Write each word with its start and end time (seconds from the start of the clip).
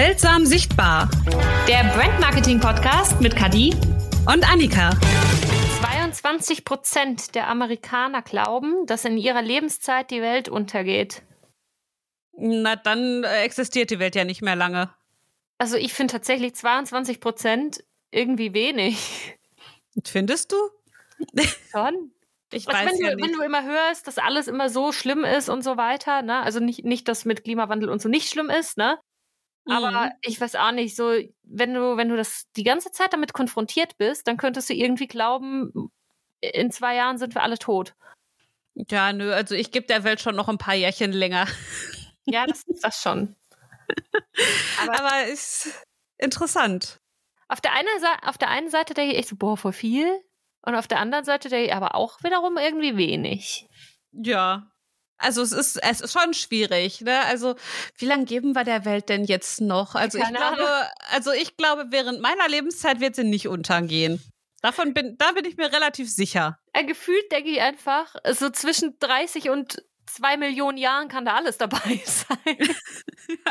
Seltsam 0.00 0.46
sichtbar. 0.46 1.10
Der 1.66 1.82
Brand 1.92 2.20
Marketing 2.20 2.60
Podcast 2.60 3.20
mit 3.20 3.34
Kadi 3.34 3.74
und 4.32 4.48
Annika. 4.48 4.90
22 5.80 6.64
Prozent 6.64 7.34
der 7.34 7.48
Amerikaner 7.48 8.22
glauben, 8.22 8.86
dass 8.86 9.04
in 9.04 9.18
ihrer 9.18 9.42
Lebenszeit 9.42 10.12
die 10.12 10.22
Welt 10.22 10.48
untergeht. 10.48 11.22
Na, 12.30 12.76
dann 12.76 13.24
äh, 13.24 13.42
existiert 13.42 13.90
die 13.90 13.98
Welt 13.98 14.14
ja 14.14 14.22
nicht 14.22 14.40
mehr 14.40 14.54
lange. 14.54 14.94
Also 15.58 15.76
ich 15.76 15.92
finde 15.92 16.12
tatsächlich 16.12 16.54
22 16.54 17.18
Prozent 17.18 17.82
irgendwie 18.12 18.54
wenig. 18.54 19.36
Findest 20.06 20.52
du? 20.52 20.56
Schon. 21.72 22.12
Ich 22.52 22.68
also 22.68 22.78
weiß 22.78 22.92
wenn, 22.92 23.04
ja 23.04 23.10
du, 23.10 23.16
nicht. 23.16 23.26
wenn 23.26 23.32
du 23.36 23.42
immer 23.42 23.64
hörst, 23.64 24.06
dass 24.06 24.18
alles 24.18 24.46
immer 24.46 24.70
so 24.70 24.92
schlimm 24.92 25.24
ist 25.24 25.48
und 25.48 25.62
so 25.64 25.76
weiter, 25.76 26.22
ne? 26.22 26.40
Also 26.44 26.60
nicht, 26.60 26.84
nicht, 26.84 27.08
dass 27.08 27.24
mit 27.24 27.42
Klimawandel 27.42 27.88
und 27.88 28.00
so 28.00 28.08
nicht 28.08 28.28
schlimm 28.28 28.48
ist, 28.48 28.78
ne? 28.78 28.96
Aber 29.68 29.90
Mhm. 30.06 30.12
ich 30.22 30.40
weiß 30.40 30.54
auch 30.56 30.72
nicht, 30.72 30.96
so, 30.96 31.12
wenn 31.42 31.74
du, 31.74 31.96
wenn 31.96 32.08
du 32.08 32.16
das 32.16 32.44
die 32.56 32.62
ganze 32.64 32.90
Zeit 32.90 33.12
damit 33.12 33.32
konfrontiert 33.32 33.96
bist, 33.98 34.26
dann 34.26 34.36
könntest 34.36 34.70
du 34.70 34.74
irgendwie 34.74 35.06
glauben, 35.06 35.90
in 36.40 36.70
zwei 36.70 36.94
Jahren 36.94 37.18
sind 37.18 37.34
wir 37.34 37.42
alle 37.42 37.58
tot. 37.58 37.94
Ja, 38.74 39.12
nö, 39.12 39.32
also 39.32 39.54
ich 39.54 39.70
gebe 39.72 39.86
der 39.86 40.04
Welt 40.04 40.20
schon 40.20 40.36
noch 40.36 40.48
ein 40.48 40.58
paar 40.58 40.74
Jährchen 40.74 41.12
länger. 41.12 41.46
Ja, 42.30 42.46
das 42.46 42.62
ist 42.64 42.84
das 42.84 43.00
schon. 43.00 43.36
Aber- 44.82 44.98
Aber 45.00 45.26
ist 45.28 45.70
interessant. 46.18 46.98
Auf 47.48 47.62
der, 47.62 47.72
einen 47.72 47.88
Seite, 48.00 48.28
auf 48.28 48.36
der 48.36 48.50
einen 48.50 48.68
Seite 48.68 48.92
denke 48.92 49.12
ich 49.14 49.18
echt 49.18 49.28
so, 49.30 49.36
boah, 49.36 49.56
voll 49.56 49.72
viel. 49.72 50.20
Und 50.60 50.74
auf 50.74 50.86
der 50.86 50.98
anderen 51.00 51.24
Seite 51.24 51.48
denke 51.48 51.68
ich 51.68 51.74
aber 51.74 51.94
auch 51.94 52.22
wiederum 52.22 52.58
irgendwie 52.58 52.98
wenig. 52.98 53.66
Ja. 54.12 54.70
Also 55.18 55.42
es 55.42 55.52
ist, 55.52 55.76
es 55.82 56.00
ist 56.00 56.12
schon 56.12 56.32
schwierig, 56.32 57.00
ne? 57.00 57.20
Also, 57.24 57.56
wie 57.96 58.06
lange 58.06 58.24
geben 58.24 58.54
wir 58.54 58.64
der 58.64 58.84
Welt 58.84 59.08
denn 59.08 59.24
jetzt 59.24 59.60
noch? 59.60 59.94
Also 59.94 60.18
ich 60.18 60.24
Keine 60.24 60.38
glaube, 60.38 60.68
also 61.10 61.32
ich 61.32 61.56
glaube, 61.56 61.86
während 61.90 62.20
meiner 62.20 62.48
Lebenszeit 62.48 63.00
wird 63.00 63.16
sie 63.16 63.24
nicht 63.24 63.48
untergehen. 63.48 64.22
Davon 64.62 64.94
bin, 64.94 65.16
da 65.18 65.32
bin 65.32 65.44
ich 65.44 65.56
mir 65.56 65.72
relativ 65.72 66.10
sicher. 66.10 66.58
Äh, 66.72 66.84
gefühlt 66.84 67.30
denke 67.30 67.50
ich 67.50 67.60
einfach, 67.60 68.14
so 68.32 68.50
zwischen 68.50 68.98
30 68.98 69.50
und 69.50 69.82
zwei 70.06 70.36
Millionen 70.36 70.78
Jahren 70.78 71.08
kann 71.08 71.24
da 71.24 71.34
alles 71.34 71.58
dabei 71.58 71.78
sein. 72.04 72.76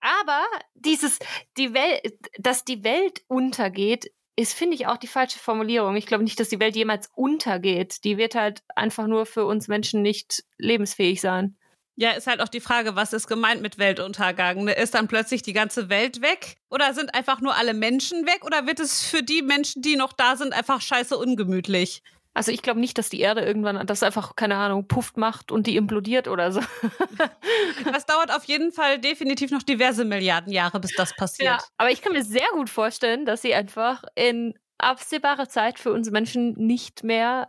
Aber 0.00 0.44
dieses, 0.74 1.18
die 1.56 1.72
Welt, 1.74 2.18
dass 2.38 2.64
die 2.64 2.84
Welt 2.84 3.22
untergeht, 3.28 4.10
ist, 4.38 4.54
finde 4.54 4.76
ich, 4.76 4.86
auch 4.86 4.98
die 4.98 5.08
falsche 5.08 5.40
Formulierung. 5.40 5.96
Ich 5.96 6.06
glaube 6.06 6.22
nicht, 6.22 6.38
dass 6.38 6.48
die 6.48 6.60
Welt 6.60 6.76
jemals 6.76 7.10
untergeht. 7.16 8.04
Die 8.04 8.18
wird 8.18 8.36
halt 8.36 8.62
einfach 8.76 9.08
nur 9.08 9.26
für 9.26 9.44
uns 9.44 9.66
Menschen 9.66 10.00
nicht 10.00 10.44
lebensfähig 10.58 11.20
sein. 11.20 11.56
Ja, 11.96 12.12
ist 12.12 12.28
halt 12.28 12.40
auch 12.40 12.48
die 12.48 12.60
Frage, 12.60 12.94
was 12.94 13.12
ist 13.12 13.26
gemeint 13.26 13.62
mit 13.62 13.78
Weltuntergang? 13.78 14.62
Ne? 14.62 14.72
Ist 14.74 14.94
dann 14.94 15.08
plötzlich 15.08 15.42
die 15.42 15.52
ganze 15.52 15.88
Welt 15.88 16.22
weg? 16.22 16.58
Oder 16.70 16.94
sind 16.94 17.16
einfach 17.16 17.40
nur 17.40 17.56
alle 17.56 17.74
Menschen 17.74 18.26
weg? 18.26 18.44
Oder 18.44 18.68
wird 18.68 18.78
es 18.78 19.02
für 19.02 19.24
die 19.24 19.42
Menschen, 19.42 19.82
die 19.82 19.96
noch 19.96 20.12
da 20.12 20.36
sind, 20.36 20.52
einfach 20.52 20.80
scheiße 20.80 21.18
ungemütlich? 21.18 22.04
Also 22.38 22.52
ich 22.52 22.62
glaube 22.62 22.78
nicht, 22.78 22.96
dass 22.98 23.08
die 23.08 23.18
Erde 23.18 23.40
irgendwann 23.40 23.84
das 23.84 24.04
einfach, 24.04 24.36
keine 24.36 24.54
Ahnung, 24.54 24.86
pufft 24.86 25.16
macht 25.16 25.50
und 25.50 25.66
die 25.66 25.74
implodiert 25.74 26.28
oder 26.28 26.52
so. 26.52 26.60
Das 27.92 28.06
dauert 28.06 28.30
auf 28.30 28.44
jeden 28.44 28.70
Fall 28.70 29.00
definitiv 29.00 29.50
noch 29.50 29.62
diverse 29.62 30.04
Milliarden 30.04 30.52
Jahre, 30.52 30.78
bis 30.78 30.94
das 30.94 31.16
passiert. 31.16 31.48
Ja, 31.48 31.58
aber 31.78 31.90
ich 31.90 32.00
kann 32.00 32.12
mir 32.12 32.22
sehr 32.22 32.46
gut 32.52 32.70
vorstellen, 32.70 33.24
dass 33.24 33.42
sie 33.42 33.54
einfach 33.54 34.04
in 34.14 34.54
absehbarer 34.78 35.48
Zeit 35.48 35.80
für 35.80 35.92
uns 35.92 36.10
Menschen 36.10 36.52
nicht 36.52 37.02
mehr 37.02 37.48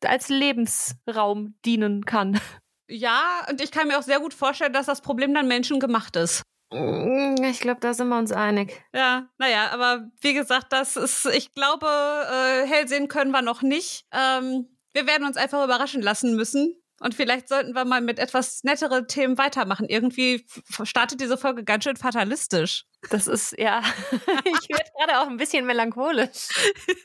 äh, 0.00 0.06
als 0.06 0.30
Lebensraum 0.30 1.56
dienen 1.66 2.06
kann. 2.06 2.40
Ja, 2.88 3.46
und 3.50 3.60
ich 3.60 3.70
kann 3.70 3.88
mir 3.88 3.98
auch 3.98 4.02
sehr 4.02 4.20
gut 4.20 4.32
vorstellen, 4.32 4.72
dass 4.72 4.86
das 4.86 5.02
Problem 5.02 5.34
dann 5.34 5.48
menschengemacht 5.48 6.16
ist. 6.16 6.42
Ich 6.72 7.60
glaube, 7.60 7.80
da 7.80 7.92
sind 7.94 8.08
wir 8.08 8.18
uns 8.18 8.32
einig. 8.32 8.82
Ja, 8.94 9.28
naja, 9.38 9.70
aber 9.72 10.10
wie 10.20 10.34
gesagt, 10.34 10.72
das 10.72 10.96
ist, 10.96 11.26
ich 11.26 11.52
glaube, 11.52 11.86
äh, 11.86 12.66
hell 12.66 12.88
sehen 12.88 13.08
können 13.08 13.30
wir 13.30 13.42
noch 13.42 13.62
nicht. 13.62 14.06
Ähm, 14.12 14.68
wir 14.92 15.06
werden 15.06 15.26
uns 15.26 15.36
einfach 15.36 15.62
überraschen 15.64 16.02
lassen 16.02 16.34
müssen. 16.36 16.76
Und 17.00 17.14
vielleicht 17.14 17.48
sollten 17.48 17.74
wir 17.74 17.84
mal 17.84 18.00
mit 18.00 18.18
etwas 18.18 18.62
netteren 18.62 19.08
Themen 19.08 19.36
weitermachen. 19.36 19.88
Irgendwie 19.88 20.46
startet 20.84 21.20
diese 21.20 21.36
Folge 21.36 21.64
ganz 21.64 21.84
schön 21.84 21.96
fatalistisch. 21.96 22.84
Das 23.10 23.26
ist, 23.26 23.58
ja, 23.58 23.82
ich 24.12 24.68
werde 24.68 24.90
gerade 24.96 25.20
auch 25.20 25.26
ein 25.26 25.36
bisschen 25.36 25.66
melancholisch. 25.66 26.48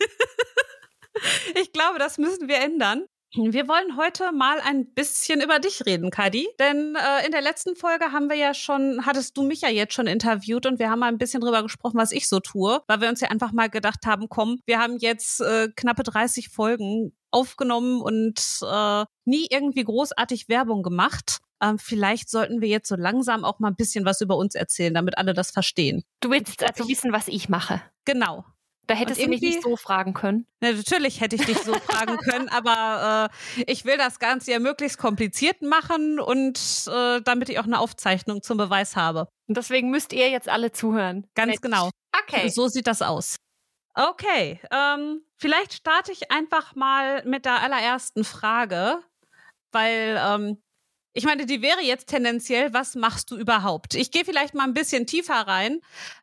Ich 1.56 1.72
glaube, 1.74 1.98
das 1.98 2.20
müssen 2.20 2.48
wir 2.48 2.58
ändern. 2.58 3.08
Wir 3.34 3.68
wollen 3.68 3.98
heute 3.98 4.32
mal 4.32 4.60
ein 4.62 4.94
bisschen 4.94 5.42
über 5.42 5.60
dich 5.60 5.86
reden, 5.86 6.12
Kadi. 6.12 6.48
Denn 6.60 6.96
äh, 6.96 7.26
in 7.26 7.32
der 7.32 7.42
letzten 7.42 7.76
Folge 7.76 8.12
haben 8.12 8.30
wir 8.30 8.38
ja 8.38 8.54
schon, 8.54 9.06
hattest 9.06 9.38
du 9.38 9.44
mich 9.44 9.62
ja 9.62 9.70
jetzt 9.70 9.94
schon 9.94 10.08
interviewt 10.08 10.66
und 10.66 10.80
wir 10.80 10.90
haben 10.90 11.00
mal 11.00 11.08
ein 11.08 11.18
bisschen 11.18 11.42
drüber 11.42 11.62
gesprochen, 11.62 11.98
was 11.98 12.12
ich 12.12 12.30
so 12.30 12.40
tue, 12.40 12.82
weil 12.88 13.02
wir 13.02 13.10
uns 13.10 13.20
ja 13.20 13.30
einfach 13.30 13.52
mal 13.52 13.70
gedacht 13.70 14.06
haben, 14.06 14.30
komm, 14.30 14.60
wir 14.66 14.80
haben 14.80 14.98
jetzt 15.00 15.42
äh, 15.42 15.68
knappe 15.76 16.04
30 16.04 16.50
Folgen 16.50 17.14
aufgenommen 17.32 18.02
und 18.02 18.40
äh, 18.62 19.06
nie 19.26 19.48
irgendwie 19.50 19.84
großartig 19.84 20.48
Werbung 20.48 20.82
gemacht. 20.82 21.40
Ähm, 21.62 21.80
vielleicht 21.80 22.30
sollten 22.30 22.62
wir 22.62 22.70
jetzt 22.70 22.88
so 22.88 22.96
langsam 22.96 23.44
auch 23.44 23.60
mal 23.60 23.70
ein 23.70 23.76
bisschen 23.76 24.06
was 24.06 24.22
über 24.22 24.38
uns 24.38 24.56
erzählen, 24.56 24.94
damit 24.94 25.18
alle 25.18 25.34
das 25.34 25.52
verstehen. 25.52 26.04
Du 26.22 26.30
willst 26.30 26.64
also 26.64 26.88
wissen, 26.88 27.12
was 27.12 27.28
ich 27.28 27.50
mache. 27.50 27.82
Genau. 28.06 28.46
Da 28.88 28.94
hättest 28.94 29.22
du 29.22 29.28
mich 29.28 29.42
nicht 29.42 29.62
so 29.62 29.76
fragen 29.76 30.14
können. 30.14 30.48
Na, 30.62 30.72
natürlich 30.72 31.20
hätte 31.20 31.36
ich 31.36 31.46
dich 31.46 31.58
so 31.60 31.74
fragen 31.74 32.18
können, 32.30 32.48
aber 32.48 33.30
äh, 33.58 33.64
ich 33.68 33.84
will 33.84 33.98
das 33.98 34.20
Ganze 34.20 34.52
ja 34.52 34.60
möglichst 34.60 34.98
kompliziert 34.98 35.62
machen 35.62 36.20
und 36.20 36.58
äh, 36.88 37.22
damit 37.22 37.50
ich 37.50 37.60
auch 37.60 37.66
eine 37.66 37.80
Aufzeichnung 37.80 38.42
zum 38.42 38.58
Beweis 38.58 38.96
habe. 38.96 39.28
Und 39.48 39.58
deswegen 39.58 39.92
müsst 39.92 40.14
ihr 40.14 40.30
jetzt 40.30 40.48
alle 40.48 40.72
zuhören. 40.72 41.28
Ganz 41.36 41.50
Mensch. 41.50 41.62
genau. 41.62 41.90
Okay. 42.24 42.50
So 42.50 42.70
sieht 42.70 42.88
das 42.88 43.02
aus. 43.02 43.36
Okay, 43.94 44.62
ähm, 44.72 45.22
vielleicht 45.38 45.74
starte 45.74 46.12
ich 46.12 46.32
einfach 46.32 46.76
mal 46.76 47.26
mit 47.26 47.46
der 47.46 47.62
allerersten 47.64 48.24
Frage, 48.24 49.00
weil 49.72 50.22
ähm, 50.24 50.62
ich 51.18 51.26
meine, 51.26 51.48
die 51.48 51.64
wäre 51.64 51.82
jetzt 51.82 52.10
tendenziell, 52.10 52.74
was 52.74 52.94
machst 52.94 53.32
du 53.32 53.38
überhaupt? 53.38 53.96
Ich 53.96 54.12
gehe 54.12 54.24
vielleicht 54.24 54.54
mal 54.54 54.66
ein 54.66 54.76
bisschen 54.76 55.08
tiefer 55.08 55.34
rein. 55.34 55.80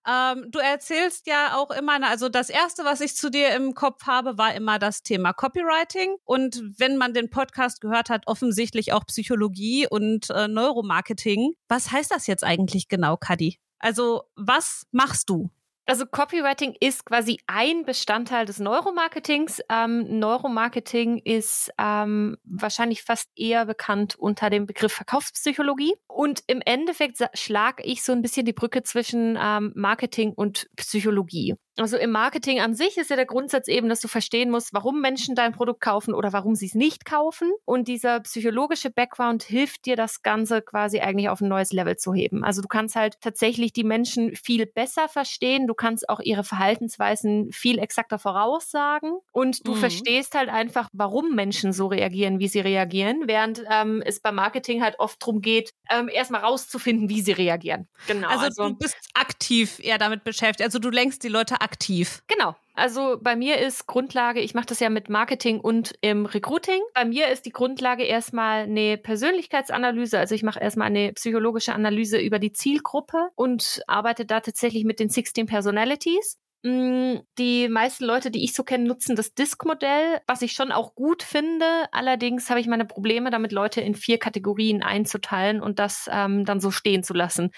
Ähm, 0.08 0.52
du 0.52 0.60
erzählst 0.60 1.26
ja 1.26 1.56
auch 1.56 1.72
immer, 1.72 2.00
also 2.04 2.28
das 2.28 2.48
Erste, 2.48 2.84
was 2.84 3.00
ich 3.00 3.16
zu 3.16 3.28
dir 3.28 3.56
im 3.56 3.74
Kopf 3.74 4.06
habe, 4.06 4.38
war 4.38 4.54
immer 4.54 4.78
das 4.78 5.02
Thema 5.02 5.32
Copywriting. 5.32 6.14
Und 6.22 6.62
wenn 6.78 6.96
man 6.96 7.12
den 7.12 7.28
Podcast 7.28 7.80
gehört 7.80 8.08
hat, 8.08 8.28
offensichtlich 8.28 8.92
auch 8.92 9.04
Psychologie 9.06 9.88
und 9.90 10.30
äh, 10.30 10.46
Neuromarketing. 10.46 11.54
Was 11.66 11.90
heißt 11.90 12.12
das 12.12 12.28
jetzt 12.28 12.44
eigentlich 12.44 12.86
genau, 12.86 13.16
Kadi? 13.16 13.58
Also, 13.80 14.22
was 14.36 14.86
machst 14.92 15.28
du? 15.28 15.50
Also 15.86 16.06
Copywriting 16.06 16.74
ist 16.80 17.04
quasi 17.04 17.38
ein 17.46 17.84
Bestandteil 17.84 18.46
des 18.46 18.58
Neuromarketings. 18.58 19.60
Ähm, 19.68 20.18
Neuromarketing 20.18 21.18
ist 21.18 21.70
ähm, 21.78 22.38
wahrscheinlich 22.44 23.02
fast 23.02 23.30
eher 23.36 23.66
bekannt 23.66 24.16
unter 24.16 24.48
dem 24.48 24.66
Begriff 24.66 24.92
Verkaufspsychologie. 24.92 25.94
Und 26.06 26.42
im 26.46 26.62
Endeffekt 26.64 27.18
schlage 27.34 27.82
ich 27.82 28.02
so 28.02 28.12
ein 28.12 28.22
bisschen 28.22 28.46
die 28.46 28.54
Brücke 28.54 28.82
zwischen 28.82 29.38
ähm, 29.38 29.72
Marketing 29.74 30.32
und 30.32 30.70
Psychologie. 30.76 31.56
Also 31.76 31.96
im 31.96 32.10
Marketing 32.12 32.60
an 32.60 32.74
sich 32.74 32.96
ist 32.98 33.10
ja 33.10 33.16
der 33.16 33.26
Grundsatz 33.26 33.66
eben, 33.66 33.88
dass 33.88 34.00
du 34.00 34.06
verstehen 34.08 34.50
musst, 34.50 34.72
warum 34.72 35.00
Menschen 35.00 35.34
dein 35.34 35.52
Produkt 35.52 35.80
kaufen 35.80 36.14
oder 36.14 36.32
warum 36.32 36.54
sie 36.54 36.66
es 36.66 36.74
nicht 36.74 37.04
kaufen. 37.04 37.52
Und 37.64 37.88
dieser 37.88 38.20
psychologische 38.20 38.90
Background 38.90 39.42
hilft 39.42 39.84
dir, 39.86 39.96
das 39.96 40.22
Ganze 40.22 40.62
quasi 40.62 41.00
eigentlich 41.00 41.28
auf 41.28 41.40
ein 41.40 41.48
neues 41.48 41.72
Level 41.72 41.96
zu 41.96 42.14
heben. 42.14 42.44
Also 42.44 42.62
du 42.62 42.68
kannst 42.68 42.94
halt 42.94 43.20
tatsächlich 43.20 43.72
die 43.72 43.82
Menschen 43.82 44.36
viel 44.36 44.66
besser 44.66 45.08
verstehen. 45.08 45.66
Du 45.66 45.74
kannst 45.74 46.08
auch 46.08 46.20
ihre 46.20 46.44
Verhaltensweisen 46.44 47.50
viel 47.50 47.78
exakter 47.80 48.18
voraussagen. 48.20 49.18
Und 49.32 49.66
du 49.66 49.72
Mhm. 49.72 49.76
verstehst 49.78 50.34
halt 50.36 50.48
einfach, 50.50 50.88
warum 50.92 51.34
Menschen 51.34 51.72
so 51.72 51.88
reagieren, 51.88 52.38
wie 52.38 52.48
sie 52.48 52.60
reagieren. 52.60 53.22
Während 53.26 53.64
ähm, 53.68 54.02
es 54.04 54.20
beim 54.20 54.36
Marketing 54.36 54.82
halt 54.82 54.98
oft 55.00 55.20
darum 55.22 55.40
geht, 55.40 55.70
ähm, 55.90 56.08
erstmal 56.08 56.42
rauszufinden, 56.42 57.08
wie 57.08 57.20
sie 57.20 57.32
reagieren. 57.32 57.88
Genau. 58.06 58.28
Also, 58.28 58.68
du 58.68 58.74
bist 58.76 58.96
aktiv 59.14 59.80
eher 59.82 59.98
damit 59.98 60.22
beschäftigt. 60.24 60.64
Also 60.64 60.78
du 60.78 60.90
lenkst 60.90 61.22
die 61.24 61.28
Leute 61.28 61.60
aktiv. 61.64 62.22
Genau. 62.28 62.54
Also 62.74 63.18
bei 63.20 63.36
mir 63.36 63.58
ist 63.58 63.86
Grundlage, 63.86 64.40
ich 64.40 64.54
mache 64.54 64.66
das 64.66 64.80
ja 64.80 64.90
mit 64.90 65.08
Marketing 65.08 65.60
und 65.60 65.94
im 66.00 66.26
Recruiting. 66.26 66.80
Bei 66.92 67.04
mir 67.04 67.28
ist 67.28 67.46
die 67.46 67.52
Grundlage 67.52 68.02
erstmal 68.02 68.64
eine 68.64 68.98
Persönlichkeitsanalyse. 68.98 70.18
Also 70.18 70.34
ich 70.34 70.42
mache 70.42 70.60
erstmal 70.60 70.88
eine 70.88 71.12
psychologische 71.12 71.72
Analyse 71.72 72.18
über 72.18 72.40
die 72.40 72.52
Zielgruppe 72.52 73.28
und 73.36 73.82
arbeite 73.86 74.26
da 74.26 74.40
tatsächlich 74.40 74.84
mit 74.84 74.98
den 74.98 75.08
16 75.08 75.46
Personalities. 75.46 76.38
Mm, 76.64 77.18
die 77.38 77.68
meisten 77.68 78.06
Leute, 78.06 78.30
die 78.30 78.42
ich 78.42 78.54
so 78.54 78.64
kenne, 78.64 78.84
nutzen 78.84 79.16
das 79.16 79.34
Disk-Modell, 79.34 80.22
was 80.26 80.40
ich 80.40 80.52
schon 80.52 80.72
auch 80.72 80.94
gut 80.94 81.22
finde. 81.22 81.66
Allerdings 81.92 82.48
habe 82.48 82.58
ich 82.58 82.66
meine 82.66 82.86
Probleme 82.86 83.28
damit, 83.28 83.52
Leute 83.52 83.82
in 83.82 83.94
vier 83.94 84.18
Kategorien 84.18 84.82
einzuteilen 84.82 85.60
und 85.60 85.78
das 85.78 86.08
ähm, 86.10 86.46
dann 86.46 86.60
so 86.60 86.70
stehen 86.70 87.02
zu 87.02 87.12
lassen. 87.12 87.50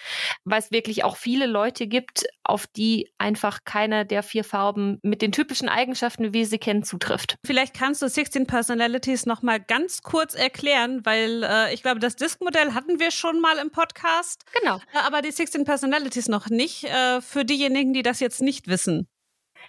Weil 0.45 0.59
es 0.59 0.73
wirklich 0.73 1.05
auch 1.05 1.17
viele 1.17 1.47
Leute 1.47 1.87
gibt, 1.87 2.27
auf 2.43 2.67
die 2.67 3.09
einfach 3.17 3.61
keine 3.65 4.05
der 4.05 4.25
vier 4.25 4.43
Farben 4.43 4.99
mit 5.03 5.23
den 5.23 5.31
typischen 5.31 5.69
Eigenschaften, 5.69 6.35
wie 6.35 6.45
sie 6.45 6.59
kennen, 6.59 6.83
zutrifft. 6.83 7.37
Vielleicht 7.45 7.75
kannst 7.75 8.03
du 8.03 8.09
16 8.09 8.49
Personalities 8.49 9.25
nochmal 9.25 9.61
ganz 9.61 10.03
kurz 10.03 10.35
erklären, 10.35 11.07
weil 11.07 11.45
äh, 11.45 11.73
ich 11.73 11.83
glaube, 11.83 12.01
das 12.01 12.17
Disk-Modell 12.17 12.75
hatten 12.75 12.99
wir 12.99 13.13
schon 13.13 13.41
mal 13.41 13.59
im 13.59 13.71
Podcast. 13.71 14.45
Genau. 14.61 14.79
Äh, 14.93 15.07
aber 15.07 15.23
die 15.23 15.31
16 15.31 15.65
Personalities 15.65 16.27
noch 16.27 16.49
nicht. 16.49 16.85
Äh, 16.85 17.21
für 17.21 17.45
diejenigen, 17.45 17.93
die 17.93 18.03
das 18.03 18.19
jetzt 18.19 18.43
nicht 18.43 18.67
wissen. 18.67 18.96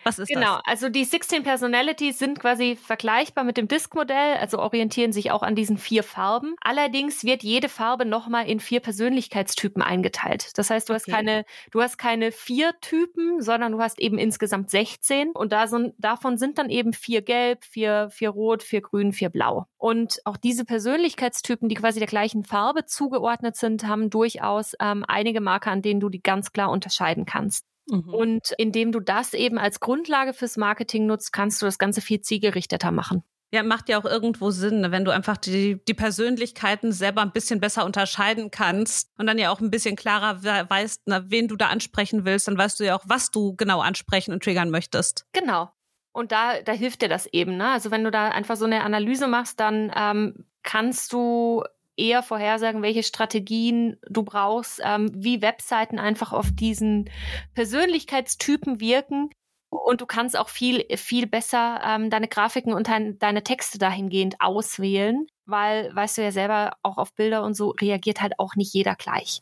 Was 0.07 0.19
ist 0.19 0.29
genau, 0.29 0.55
das? 0.55 0.61
also 0.65 0.89
die 0.89 1.03
16 1.03 1.43
Personalities 1.43 2.19
sind 2.19 2.39
quasi 2.39 2.75
vergleichbar 2.75 3.43
mit 3.43 3.57
dem 3.57 3.67
Disk-Modell, 3.67 4.37
also 4.37 4.59
orientieren 4.59 5.11
sich 5.11 5.31
auch 5.31 5.43
an 5.43 5.55
diesen 5.55 5.77
vier 5.77 6.03
Farben. 6.03 6.55
Allerdings 6.61 7.23
wird 7.23 7.43
jede 7.43 7.69
Farbe 7.69 8.05
nochmal 8.05 8.47
in 8.47 8.59
vier 8.59 8.79
Persönlichkeitstypen 8.79 9.81
eingeteilt. 9.81 10.57
Das 10.57 10.69
heißt, 10.69 10.89
du 10.89 10.93
hast 10.93 11.07
keine, 11.07 11.45
du 11.71 11.81
hast 11.81 11.97
keine 11.97 12.31
vier 12.31 12.73
Typen, 12.81 13.41
sondern 13.41 13.73
du 13.73 13.79
hast 13.79 13.99
eben 13.99 14.17
insgesamt 14.17 14.69
16 14.69 15.31
und 15.31 15.51
da 15.51 15.67
sind, 15.67 15.93
davon 15.97 16.37
sind 16.37 16.57
dann 16.57 16.69
eben 16.69 16.93
vier 16.93 17.21
gelb, 17.21 17.63
vier, 17.63 18.09
vier 18.09 18.29
rot, 18.29 18.63
vier 18.63 18.81
grün, 18.81 19.13
vier 19.13 19.29
blau. 19.29 19.65
Und 19.77 20.19
auch 20.25 20.37
diese 20.37 20.65
Persönlichkeitstypen, 20.65 21.69
die 21.69 21.75
quasi 21.75 21.99
der 21.99 22.07
gleichen 22.07 22.43
Farbe 22.43 22.85
zugeordnet 22.85 23.55
sind, 23.55 23.85
haben 23.85 24.09
durchaus 24.09 24.73
ähm, 24.79 25.05
einige 25.07 25.41
Marker, 25.41 25.71
an 25.71 25.81
denen 25.81 25.99
du 25.99 26.09
die 26.09 26.21
ganz 26.21 26.51
klar 26.51 26.71
unterscheiden 26.71 27.25
kannst. 27.25 27.65
Mhm. 27.87 28.13
Und 28.13 28.53
indem 28.57 28.91
du 28.91 28.99
das 28.99 29.33
eben 29.33 29.57
als 29.57 29.79
Grundlage 29.79 30.33
fürs 30.33 30.57
Marketing 30.57 31.05
nutzt, 31.05 31.33
kannst 31.33 31.61
du 31.61 31.65
das 31.65 31.79
Ganze 31.79 32.01
viel 32.01 32.21
zielgerichteter 32.21 32.91
machen. 32.91 33.23
Ja, 33.51 33.63
macht 33.63 33.87
ja 33.87 33.97
auch 33.97 34.03
irgendwo 34.03 34.51
Sinn, 34.51 34.81
ne? 34.81 34.91
wenn 34.91 35.05
du 35.05 35.11
einfach 35.11 35.37
die, 35.37 35.81
die 35.87 35.93
Persönlichkeiten 35.93 36.91
selber 36.91 37.21
ein 37.21 37.31
bisschen 37.31 37.61
besser 37.61 37.85
unterscheiden 37.85 38.51
kannst 38.51 39.09
und 39.17 39.25
dann 39.25 39.37
ja 39.37 39.51
auch 39.51 39.61
ein 39.61 39.71
bisschen 39.71 39.95
klarer 39.95 40.43
weißt, 40.43 41.03
na, 41.05 41.31
wen 41.31 41.47
du 41.47 41.55
da 41.55 41.67
ansprechen 41.67 42.25
willst, 42.25 42.49
dann 42.49 42.57
weißt 42.57 42.77
du 42.77 42.83
ja 42.83 42.97
auch, 42.97 43.05
was 43.05 43.31
du 43.31 43.55
genau 43.55 43.79
ansprechen 43.79 44.33
und 44.33 44.43
triggern 44.43 44.69
möchtest. 44.69 45.25
Genau. 45.31 45.69
Und 46.11 46.33
da, 46.33 46.61
da 46.61 46.73
hilft 46.73 47.03
dir 47.03 47.09
das 47.09 47.25
eben. 47.27 47.55
Ne? 47.55 47.69
Also 47.69 47.89
wenn 47.89 48.03
du 48.03 48.11
da 48.11 48.29
einfach 48.29 48.57
so 48.57 48.65
eine 48.65 48.83
Analyse 48.83 49.27
machst, 49.27 49.61
dann 49.61 49.93
ähm, 49.95 50.45
kannst 50.63 51.13
du 51.13 51.63
eher 51.97 52.23
vorhersagen, 52.23 52.81
welche 52.81 53.03
Strategien 53.03 53.97
du 54.07 54.23
brauchst, 54.23 54.79
ähm, 54.83 55.11
wie 55.13 55.41
Webseiten 55.41 55.99
einfach 55.99 56.31
auf 56.31 56.51
diesen 56.51 57.09
Persönlichkeitstypen 57.55 58.79
wirken. 58.79 59.29
Und 59.69 59.99
du 59.99 60.05
kannst 60.05 60.37
auch 60.37 60.47
viel, 60.47 60.85
viel 60.95 61.27
besser 61.27 61.81
ähm, 61.83 62.09
deine 62.09 62.29
Grafiken 62.29 62.73
und 62.73 62.87
dein, 62.87 63.19
deine 63.19 63.43
Texte 63.43 63.77
dahingehend 63.77 64.39
auswählen, 64.39 65.27
weil, 65.45 65.93
weißt 65.93 66.17
du 66.17 66.21
ja 66.21 66.31
selber, 66.31 66.77
auch 66.83 66.97
auf 66.97 67.13
Bilder 67.13 67.43
und 67.43 67.53
so 67.53 67.71
reagiert 67.71 68.21
halt 68.21 68.39
auch 68.39 68.55
nicht 68.55 68.73
jeder 68.73 68.95
gleich. 68.95 69.41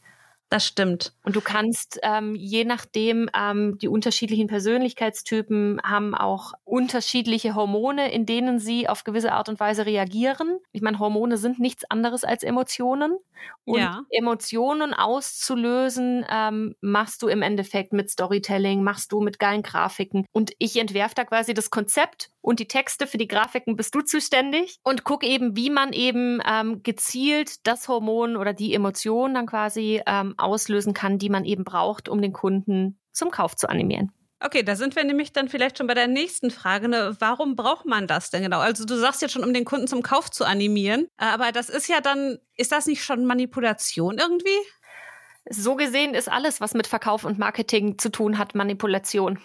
Das 0.56 0.68
stimmt. 0.68 1.12
Und 1.26 1.36
du 1.36 1.42
kannst 1.42 2.00
ähm, 2.02 2.34
je 2.34 2.64
nachdem, 2.64 3.30
ähm, 3.38 3.78
die 3.78 3.90
unterschiedlichen 3.90 4.48
Persönlichkeitstypen 4.48 5.82
haben 5.84 6.16
auch 6.16 6.54
unterschiedliche 6.64 7.56
Hormone, 7.56 8.10
in 8.14 8.26
denen 8.26 8.60
sie 8.60 8.88
auf 8.88 9.04
gewisse 9.04 9.34
Art 9.34 9.50
und 9.50 9.60
Weise 9.60 9.86
reagieren. 9.86 10.60
Ich 10.72 10.82
meine, 10.82 11.00
Hormone 11.00 11.36
sind 11.36 11.60
nichts 11.60 11.84
anderes 11.92 12.24
als 12.24 12.42
Emotionen. 12.42 13.18
Und 13.66 13.80
ja. 13.80 14.04
Emotionen 14.12 14.94
auszulösen, 14.94 16.26
ähm, 16.30 16.76
machst 16.80 17.22
du 17.22 17.28
im 17.28 17.42
Endeffekt 17.42 17.94
mit 17.94 18.10
Storytelling, 18.10 18.82
machst 18.82 19.12
du 19.12 19.20
mit 19.20 19.40
geilen 19.40 19.62
Grafiken. 19.62 20.26
Und 20.32 20.54
ich 20.60 20.78
entwerfe 20.80 21.16
da 21.16 21.26
quasi 21.26 21.54
das 21.54 21.70
Konzept 21.70 22.30
und 22.42 22.60
die 22.60 22.68
Texte 22.68 23.08
für 23.08 23.18
die 23.18 23.28
Grafiken 23.28 23.76
bist 23.76 23.96
du 23.96 24.02
zuständig 24.02 24.78
und 24.84 25.04
guck 25.04 25.24
eben, 25.24 25.56
wie 25.56 25.72
man 25.72 25.94
eben 25.94 26.42
ähm, 26.48 26.84
gezielt 26.84 27.66
das 27.66 27.88
Hormon 27.88 28.36
oder 28.38 28.54
die 28.54 28.74
Emotion 28.74 29.34
dann 29.34 29.48
quasi 29.48 30.02
ähm, 30.06 30.36
auslösen 30.46 30.94
kann, 30.94 31.18
die 31.18 31.30
man 31.30 31.44
eben 31.44 31.64
braucht, 31.64 32.08
um 32.08 32.22
den 32.22 32.34
Kunden 32.34 33.00
zum 33.12 33.32
Kauf 33.32 33.56
zu 33.56 33.68
animieren. 33.68 34.12
Okay, 34.40 34.64
da 34.64 34.76
sind 34.76 34.96
wir 34.96 35.04
nämlich 35.04 35.34
dann 35.34 35.48
vielleicht 35.48 35.78
schon 35.78 35.88
bei 35.88 35.94
der 35.94 36.08
nächsten 36.08 36.52
Frage. 36.52 36.88
Ne? 36.88 37.16
Warum 37.20 37.56
braucht 37.56 37.86
man 37.86 38.06
das 38.06 38.30
denn 38.30 38.44
genau? 38.44 38.60
Also 38.60 38.86
du 38.86 38.96
sagst 38.96 39.22
jetzt 39.22 39.32
schon, 39.32 39.44
um 39.44 39.54
den 39.54 39.66
Kunden 39.66 39.88
zum 39.88 40.04
Kauf 40.04 40.30
zu 40.30 40.46
animieren, 40.46 41.08
aber 41.18 41.52
das 41.52 41.70
ist 41.70 41.88
ja 41.88 42.02
dann, 42.02 42.38
ist 42.56 42.72
das 42.72 42.86
nicht 42.86 43.04
schon 43.04 43.26
Manipulation 43.26 44.18
irgendwie? 44.18 44.58
So 45.50 45.76
gesehen 45.76 46.14
ist 46.14 46.30
alles, 46.30 46.60
was 46.60 46.74
mit 46.74 46.88
Verkauf 46.88 47.24
und 47.24 47.40
Marketing 47.40 47.98
zu 47.98 48.10
tun 48.10 48.38
hat, 48.38 48.56
Manipulation. 48.56 49.40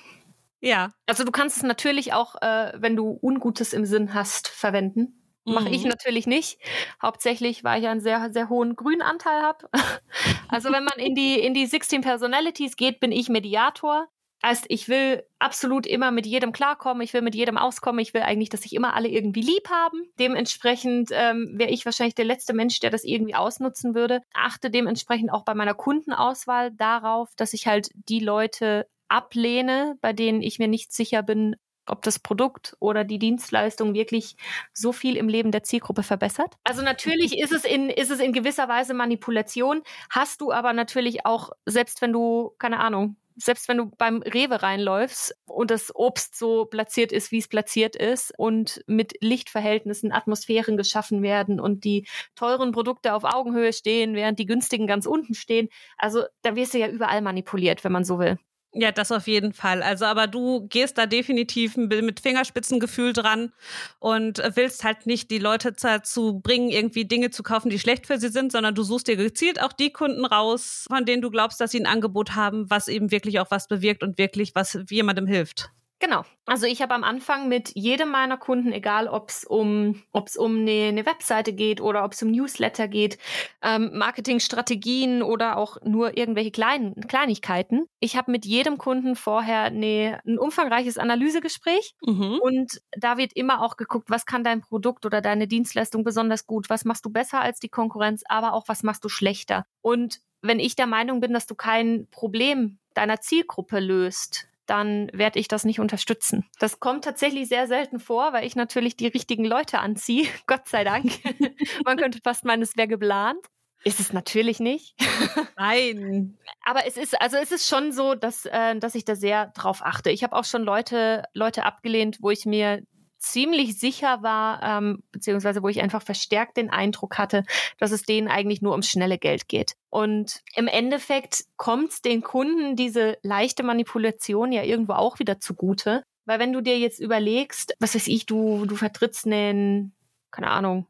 Ja. 0.61 0.91
Also 1.07 1.25
du 1.25 1.33
kannst 1.33 1.59
es 1.59 1.63
natürlich 1.63 2.13
auch, 2.13 2.37
äh, 2.43 2.73
wenn 2.77 2.97
du 2.97 3.19
Ungutes 3.23 3.73
im 3.73 3.87
Sinn 3.87 4.13
hast, 4.13 4.49
verwenden. 4.49 5.20
Mhm. 5.51 5.55
Mache 5.55 5.69
ich 5.71 5.85
natürlich 5.85 6.27
nicht. 6.27 6.59
Hauptsächlich, 7.03 7.65
weil 7.65 7.81
ich 7.81 7.89
einen 7.89 8.01
sehr, 8.01 8.33
sehr 8.33 8.49
hohen 8.49 8.77
Grünanteil 8.77 9.43
habe. 9.43 9.69
also 10.49 10.73
wenn 10.73 10.85
man 10.85 10.99
in 10.99 11.15
die, 11.15 11.39
in 11.39 11.55
die 11.55 11.67
16 11.67 12.01
Personalities 12.01 12.77
geht, 12.77 13.01
bin 13.01 13.13
ich 13.13 13.29
Mediator. 13.29 14.09
Heißt, 14.43 14.65
ich 14.69 14.89
will 14.89 15.23
absolut 15.39 15.87
immer 15.87 16.11
mit 16.11 16.25
jedem 16.25 16.53
klarkommen, 16.53 17.03
ich 17.03 17.13
will 17.13 17.21
mit 17.21 17.35
jedem 17.35 17.59
auskommen, 17.59 18.01
ich 18.01 18.15
will 18.15 18.23
eigentlich, 18.23 18.49
dass 18.49 18.63
sich 18.63 18.75
immer 18.75 18.95
alle 18.95 19.09
irgendwie 19.09 19.43
lieb 19.43 19.69
haben. 19.69 20.03
Dementsprechend 20.19 21.11
ähm, 21.13 21.53
wäre 21.57 21.71
ich 21.71 21.85
wahrscheinlich 21.85 22.15
der 22.15 22.25
letzte 22.25 22.55
Mensch, 22.55 22.81
der 22.81 22.89
das 22.89 23.05
irgendwie 23.05 23.35
ausnutzen 23.35 23.95
würde. 23.95 24.23
Achte 24.33 24.71
dementsprechend 24.71 25.31
auch 25.31 25.45
bei 25.45 25.53
meiner 25.53 25.75
Kundenauswahl 25.75 26.71
darauf, 26.71 27.29
dass 27.37 27.53
ich 27.53 27.67
halt 27.67 27.91
die 27.93 28.21
Leute 28.21 28.87
ablehne, 29.09 29.99
bei 30.01 30.15
denen 30.15 30.41
ich 30.41 30.59
mir 30.59 30.69
nicht 30.69 30.93
sicher 30.93 31.23
bin, 31.23 31.57
ob 31.91 32.03
das 32.03 32.19
Produkt 32.19 32.77
oder 32.81 33.05
die 33.05 33.19
Dienstleistung 33.19 33.95
wirklich 33.95 34.37
so 34.73 34.93
viel 34.93 35.17
im 35.17 35.29
Leben 35.29 35.51
der 35.51 35.63
Zielgruppe 35.63 36.03
verbessert. 36.03 36.57
Also 36.65 36.83
natürlich 36.83 37.39
ist 37.39 37.53
es 37.53 37.65
in, 37.65 37.91
ist 37.91 38.11
es 38.11 38.21
in 38.21 38.33
gewisser 38.33 38.69
Weise 38.69 38.95
Manipulation, 38.95 39.83
hast 40.11 40.41
du 40.41 40.53
aber 40.53 40.73
natürlich 40.73 41.27
auch, 41.27 41.51
selbst 41.67 42.03
wenn 42.03 42.13
du, 42.13 42.55
keine 42.59 42.81
Ahnung, 42.81 43.17
selbst 43.37 43.69
wenn 43.69 43.79
du 43.79 43.87
beim 43.87 44.23
Rewe 44.23 44.63
reinläufst 44.63 45.35
und 45.47 45.71
das 45.71 45.95
Obst 45.95 46.37
so 46.37 46.67
platziert 46.67 47.13
ist, 47.13 47.33
wie 47.33 47.39
es 47.39 47.49
platziert 47.49 47.97
ist 47.97 48.33
und 48.37 48.83
mit 48.87 49.15
Lichtverhältnissen 49.21 50.13
Atmosphären 50.13 50.77
geschaffen 50.77 51.23
werden 51.23 51.61
und 51.61 51.85
die 51.85 52.07
teuren 52.35 52.73
Produkte 52.73 53.15
auf 53.15 53.25
Augenhöhe 53.25 53.73
stehen, 53.73 54.15
während 54.15 54.39
die 54.39 54.47
günstigen 54.47 54.87
ganz 54.87 55.07
unten 55.07 55.35
stehen. 55.35 55.69
Also 55.97 56.25
da 56.43 56.55
wirst 56.55 56.75
du 56.75 56.79
ja 56.79 56.89
überall 56.89 57.23
manipuliert, 57.23 57.83
wenn 57.85 57.93
man 57.93 58.05
so 58.05 58.19
will. 58.19 58.39
Ja, 58.73 58.93
das 58.93 59.11
auf 59.11 59.27
jeden 59.27 59.53
Fall. 59.53 59.83
Also, 59.83 60.05
aber 60.05 60.29
du 60.29 60.69
gehst 60.69 60.97
da 60.97 61.07
definitiv 61.07 61.77
mit 61.77 62.21
Fingerspitzengefühl 62.21 63.13
dran 63.13 63.53
und 63.99 64.41
willst 64.55 64.85
halt 64.85 65.07
nicht 65.07 65.33
die 65.33 65.39
Leute 65.39 65.73
dazu 65.73 66.39
bringen, 66.39 66.71
irgendwie 66.71 67.05
Dinge 67.05 67.31
zu 67.31 67.43
kaufen, 67.43 67.69
die 67.69 67.81
schlecht 67.81 68.07
für 68.07 68.19
sie 68.19 68.29
sind, 68.29 68.53
sondern 68.53 68.77
du 68.77 68.85
suchst 68.85 69.09
dir 69.09 69.17
gezielt 69.17 69.61
auch 69.61 69.73
die 69.73 69.93
Kunden 69.93 70.25
raus, 70.25 70.87
von 70.89 71.05
denen 71.05 71.21
du 71.21 71.31
glaubst, 71.31 71.61
dass 71.61 71.73
sie 71.73 71.81
ein 71.81 71.87
Angebot 71.87 72.37
haben, 72.37 72.71
was 72.71 72.87
eben 72.87 73.11
wirklich 73.11 73.41
auch 73.41 73.51
was 73.51 73.67
bewirkt 73.67 74.05
und 74.05 74.19
wirklich 74.19 74.55
was 74.55 74.79
jemandem 74.89 75.27
hilft. 75.27 75.73
Genau. 76.01 76.25
Also 76.47 76.67
ich 76.67 76.81
habe 76.81 76.95
am 76.95 77.05
Anfang 77.05 77.49
mit 77.49 77.73
jedem 77.75 78.09
meiner 78.09 78.39
Kunden, 78.39 78.73
egal 78.73 79.07
ob 79.07 79.29
es 79.29 79.45
um, 79.45 80.03
ob's 80.13 80.37
um 80.37 80.61
eine, 80.61 80.89
eine 80.89 81.05
Webseite 81.05 81.53
geht 81.53 81.83
oder 81.83 82.05
ob 82.05 82.13
es 82.13 82.23
um 82.23 82.31
Newsletter 82.31 82.89
geht, 82.89 83.19
ähm, 83.63 83.91
Marketingstrategien 83.93 85.23
oder 85.23 85.59
auch 85.59 85.77
nur 85.85 86.17
irgendwelche 86.17 86.51
kleinen 86.51 86.95
Kleinigkeiten. 87.07 87.85
Ich 88.01 88.17
habe 88.17 88.33
mit 88.33 88.47
jedem 88.47 88.79
Kunden 88.79 89.15
vorher 89.15 89.65
eine, 89.65 90.21
ein 90.27 90.39
umfangreiches 90.39 90.97
Analysegespräch 90.97 91.95
mhm. 92.01 92.39
und 92.41 92.81
da 92.93 93.19
wird 93.19 93.35
immer 93.35 93.63
auch 93.63 93.77
geguckt, 93.77 94.09
was 94.09 94.25
kann 94.25 94.43
dein 94.43 94.63
Produkt 94.63 95.05
oder 95.05 95.21
deine 95.21 95.47
Dienstleistung 95.49 96.03
besonders 96.03 96.47
gut, 96.47 96.71
was 96.71 96.87
machst 96.87 97.05
du 97.05 97.11
besser 97.11 97.43
als 97.43 97.61
die 97.61 97.69
Konkurrenz, 97.69 98.23
aber 98.27 98.55
auch 98.55 98.69
was 98.69 98.83
machst 98.83 99.05
du 99.05 99.11
schlechter. 99.11 99.67
Und 99.83 100.21
wenn 100.41 100.61
ich 100.61 100.77
der 100.77 100.87
Meinung 100.87 101.21
bin, 101.21 101.35
dass 101.35 101.47
du 101.47 101.55
kein 101.55 102.09
Problem 102.11 102.79
deiner 102.95 103.21
Zielgruppe 103.21 103.79
löst, 103.79 104.50
dann 104.71 105.11
werde 105.13 105.41
ich 105.41 105.49
das 105.49 105.65
nicht 105.65 105.81
unterstützen. 105.81 106.49
Das 106.61 106.79
kommt 106.79 107.05
tatsächlich 107.05 107.49
sehr 107.49 107.67
selten 107.67 107.99
vor, 107.99 108.33
weil 108.33 108.47
ich 108.47 108.55
natürlich 108.55 108.97
die 108.97 109.09
richtigen 109.09 109.45
Leute 109.45 109.81
anziehe. 109.81 110.29
Gott 110.47 110.69
sei 110.69 110.85
Dank. 110.85 111.11
Man 111.85 111.97
könnte 111.97 112.21
fast 112.23 112.45
meinen, 112.45 112.63
es 112.63 112.77
wäre 112.77 112.89
geplant. 112.89 113.45
Ist 113.83 113.99
es 113.99 114.13
natürlich 114.13 114.61
nicht. 114.61 114.95
Nein. 115.57 116.39
Aber 116.65 116.87
es 116.87 116.97
ist, 116.97 117.21
also 117.21 117.39
es 117.39 117.51
ist 117.51 117.67
schon 117.67 117.93
so, 117.93 118.15
dass, 118.15 118.47
äh, 118.47 118.77
dass 118.77 118.95
ich 118.95 119.05
da 119.05 119.17
sehr 119.17 119.47
drauf 119.49 119.81
achte. 119.83 120.11
Ich 120.11 120.23
habe 120.23 120.37
auch 120.37 120.45
schon 120.45 120.63
Leute, 120.63 121.25
Leute 121.35 121.65
abgelehnt, 121.65 122.19
wo 122.21 122.31
ich 122.31 122.47
mir 122.47 122.83
ziemlich 123.21 123.79
sicher 123.79 124.23
war, 124.23 124.63
ähm, 124.63 125.03
beziehungsweise 125.13 125.63
wo 125.63 125.69
ich 125.69 125.81
einfach 125.81 126.03
verstärkt 126.03 126.57
den 126.57 126.71
Eindruck 126.71 127.19
hatte, 127.19 127.45
dass 127.79 127.93
es 127.93 128.03
denen 128.03 128.29
eigentlich 128.29 128.63
nur 128.63 128.73
ums 128.73 128.89
schnelle 128.89 129.19
Geld 129.19 129.47
geht. 129.47 129.75
Und 129.91 130.43
im 130.57 130.67
Endeffekt 130.67 131.45
kommt 131.57 132.05
den 132.05 132.23
Kunden 132.23 132.77
diese 132.77 133.19
leichte 133.23 133.63
Manipulation 133.63 134.53
ja 134.53 134.63
irgendwo 134.63 134.95
auch 134.95 135.19
wieder 135.19 135.39
zugute. 135.39 136.03
Weil 136.25 136.39
wenn 136.39 136.53
du 136.53 136.61
dir 136.61 136.79
jetzt 136.79 137.01
überlegst, 137.01 137.75
was 137.81 137.95
weiß 137.95 138.07
ich, 138.07 138.27
du, 138.27 138.65
du 138.67 138.77
vertrittst 138.77 139.27
einen, 139.27 139.95
keine 140.31 140.51
Ahnung, 140.51 140.87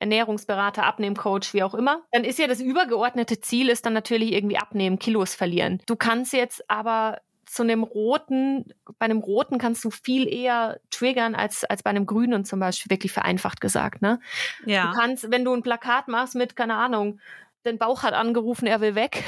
Ernährungsberater, 0.00 0.84
Abnehmcoach, 0.84 1.52
wie 1.52 1.62
auch 1.62 1.74
immer, 1.74 2.02
dann 2.10 2.24
ist 2.24 2.38
ja 2.38 2.46
das 2.46 2.60
übergeordnete 2.60 3.40
Ziel 3.40 3.68
ist 3.68 3.84
dann 3.84 3.92
natürlich 3.92 4.32
irgendwie 4.32 4.56
abnehmen, 4.56 4.98
Kilos 4.98 5.34
verlieren. 5.34 5.82
Du 5.86 5.94
kannst 5.94 6.32
jetzt 6.32 6.68
aber 6.70 7.20
zu 7.50 7.64
einem 7.64 7.82
roten, 7.82 8.72
bei 9.00 9.06
einem 9.06 9.18
roten 9.18 9.58
kannst 9.58 9.84
du 9.84 9.90
viel 9.90 10.32
eher 10.32 10.78
triggern 10.90 11.34
als, 11.34 11.64
als 11.64 11.82
bei 11.82 11.90
einem 11.90 12.06
grünen 12.06 12.44
zum 12.44 12.60
Beispiel, 12.60 12.90
wirklich 12.90 13.10
vereinfacht 13.10 13.60
gesagt, 13.60 14.02
ne? 14.02 14.20
Ja. 14.66 14.86
Du 14.92 14.98
kannst, 14.98 15.32
wenn 15.32 15.44
du 15.44 15.52
ein 15.52 15.62
Plakat 15.62 16.06
machst 16.06 16.36
mit, 16.36 16.54
keine 16.54 16.76
Ahnung, 16.76 17.18
den 17.64 17.78
Bauch 17.78 18.02
hat 18.02 18.14
angerufen, 18.14 18.66
er 18.66 18.80
will 18.80 18.94
weg, 18.94 19.24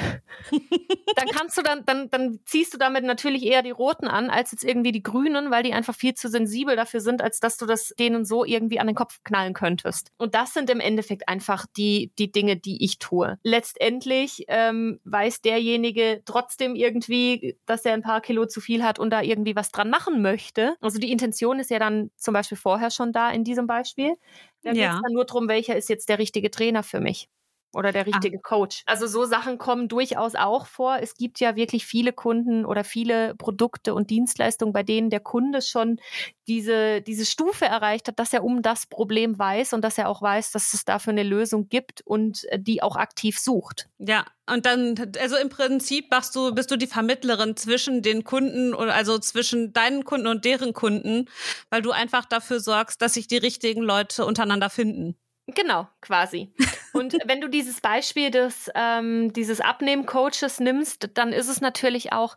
dann 1.15 1.27
kannst 1.27 1.57
du 1.57 1.61
dann, 1.61 1.85
dann, 1.85 2.09
dann 2.09 2.39
ziehst 2.45 2.73
du 2.73 2.77
damit 2.77 3.03
natürlich 3.03 3.43
eher 3.45 3.61
die 3.61 3.71
Roten 3.71 4.07
an, 4.07 4.29
als 4.29 4.51
jetzt 4.51 4.63
irgendwie 4.63 4.91
die 4.91 5.03
Grünen, 5.03 5.51
weil 5.51 5.63
die 5.63 5.73
einfach 5.73 5.95
viel 5.95 6.13
zu 6.13 6.29
sensibel 6.29 6.75
dafür 6.75 7.01
sind, 7.01 7.21
als 7.21 7.39
dass 7.39 7.57
du 7.57 7.65
das 7.65 7.93
denen 7.99 8.25
so 8.25 8.45
irgendwie 8.45 8.79
an 8.79 8.87
den 8.87 8.95
Kopf 8.95 9.19
knallen 9.23 9.53
könntest. 9.53 10.11
Und 10.17 10.35
das 10.35 10.53
sind 10.53 10.69
im 10.69 10.79
Endeffekt 10.79 11.27
einfach 11.29 11.65
die, 11.77 12.11
die 12.17 12.31
Dinge, 12.31 12.57
die 12.57 12.83
ich 12.83 12.99
tue. 12.99 13.37
Letztendlich 13.43 14.45
ähm, 14.47 14.99
weiß 15.03 15.41
derjenige 15.41 16.21
trotzdem 16.25 16.75
irgendwie, 16.75 17.57
dass 17.65 17.85
er 17.85 17.93
ein 17.93 18.01
paar 18.01 18.21
Kilo 18.21 18.45
zu 18.45 18.61
viel 18.61 18.83
hat 18.83 18.99
und 18.99 19.11
da 19.11 19.21
irgendwie 19.21 19.55
was 19.55 19.71
dran 19.71 19.89
machen 19.89 20.21
möchte. 20.21 20.75
Also 20.81 20.99
die 20.99 21.11
Intention 21.11 21.59
ist 21.59 21.69
ja 21.69 21.79
dann 21.79 22.11
zum 22.17 22.33
Beispiel 22.33 22.57
vorher 22.57 22.91
schon 22.91 23.11
da 23.11 23.29
in 23.29 23.43
diesem 23.43 23.67
Beispiel. 23.67 24.15
Da 24.63 24.71
ja. 24.71 24.73
geht 24.73 24.95
es 24.95 25.01
dann 25.03 25.13
nur 25.13 25.25
darum, 25.25 25.47
welcher 25.47 25.75
ist 25.75 25.89
jetzt 25.89 26.09
der 26.09 26.19
richtige 26.19 26.49
Trainer 26.49 26.83
für 26.83 26.99
mich 26.99 27.29
oder 27.73 27.91
der 27.91 28.03
ah. 28.03 28.05
richtige 28.05 28.37
ah. 28.37 28.41
Coach. 28.41 28.83
Also 28.85 29.07
so 29.07 29.25
Sachen 29.25 29.57
kommen 29.57 29.87
durchaus 29.87 30.35
auch 30.35 30.67
vor. 30.67 30.97
Es 31.01 31.15
gibt 31.15 31.39
ja 31.39 31.55
wirklich 31.55 31.85
viele 31.85 32.13
Kunden 32.13 32.65
oder 32.65 32.83
viele 32.83 33.35
Produkte 33.35 33.93
und 33.93 34.09
Dienstleistungen, 34.09 34.73
bei 34.73 34.83
denen 34.83 35.09
der 35.09 35.19
Kunde 35.19 35.61
schon 35.61 35.99
diese, 36.47 37.01
diese 37.01 37.25
Stufe 37.25 37.65
erreicht 37.65 38.07
hat, 38.07 38.19
dass 38.19 38.33
er 38.33 38.43
um 38.43 38.61
das 38.61 38.85
Problem 38.85 39.39
weiß 39.39 39.73
und 39.73 39.81
dass 39.81 39.97
er 39.97 40.09
auch 40.09 40.21
weiß, 40.21 40.51
dass 40.51 40.73
es 40.73 40.85
dafür 40.85 41.11
eine 41.11 41.23
Lösung 41.23 41.69
gibt 41.69 42.01
und 42.05 42.45
äh, 42.45 42.59
die 42.59 42.83
auch 42.83 42.95
aktiv 42.95 43.39
sucht. 43.39 43.89
Ja, 43.97 44.25
und 44.49 44.65
dann, 44.65 44.95
also 45.19 45.37
im 45.37 45.49
Prinzip 45.49 46.11
machst 46.11 46.35
du, 46.35 46.53
bist 46.53 46.69
du 46.69 46.75
die 46.75 46.87
Vermittlerin 46.87 47.55
zwischen 47.55 48.01
den 48.01 48.25
Kunden 48.25 48.73
oder 48.73 48.93
also 48.93 49.17
zwischen 49.19 49.71
deinen 49.71 50.03
Kunden 50.03 50.27
und 50.27 50.43
deren 50.43 50.73
Kunden, 50.73 51.29
weil 51.69 51.81
du 51.81 51.91
einfach 51.91 52.25
dafür 52.25 52.59
sorgst, 52.59 53.01
dass 53.01 53.13
sich 53.13 53.27
die 53.27 53.37
richtigen 53.37 53.81
Leute 53.81 54.25
untereinander 54.25 54.69
finden. 54.69 55.15
Genau, 55.47 55.87
quasi. 56.01 56.53
Und 56.93 57.13
wenn 57.25 57.41
du 57.41 57.49
dieses 57.49 57.81
Beispiel 57.81 58.31
des 58.31 58.71
ähm, 58.75 59.33
dieses 59.33 59.59
Abnehmen-Coaches 59.59 60.59
nimmst, 60.59 61.09
dann 61.15 61.33
ist 61.33 61.49
es 61.49 61.61
natürlich 61.61 62.13
auch 62.13 62.35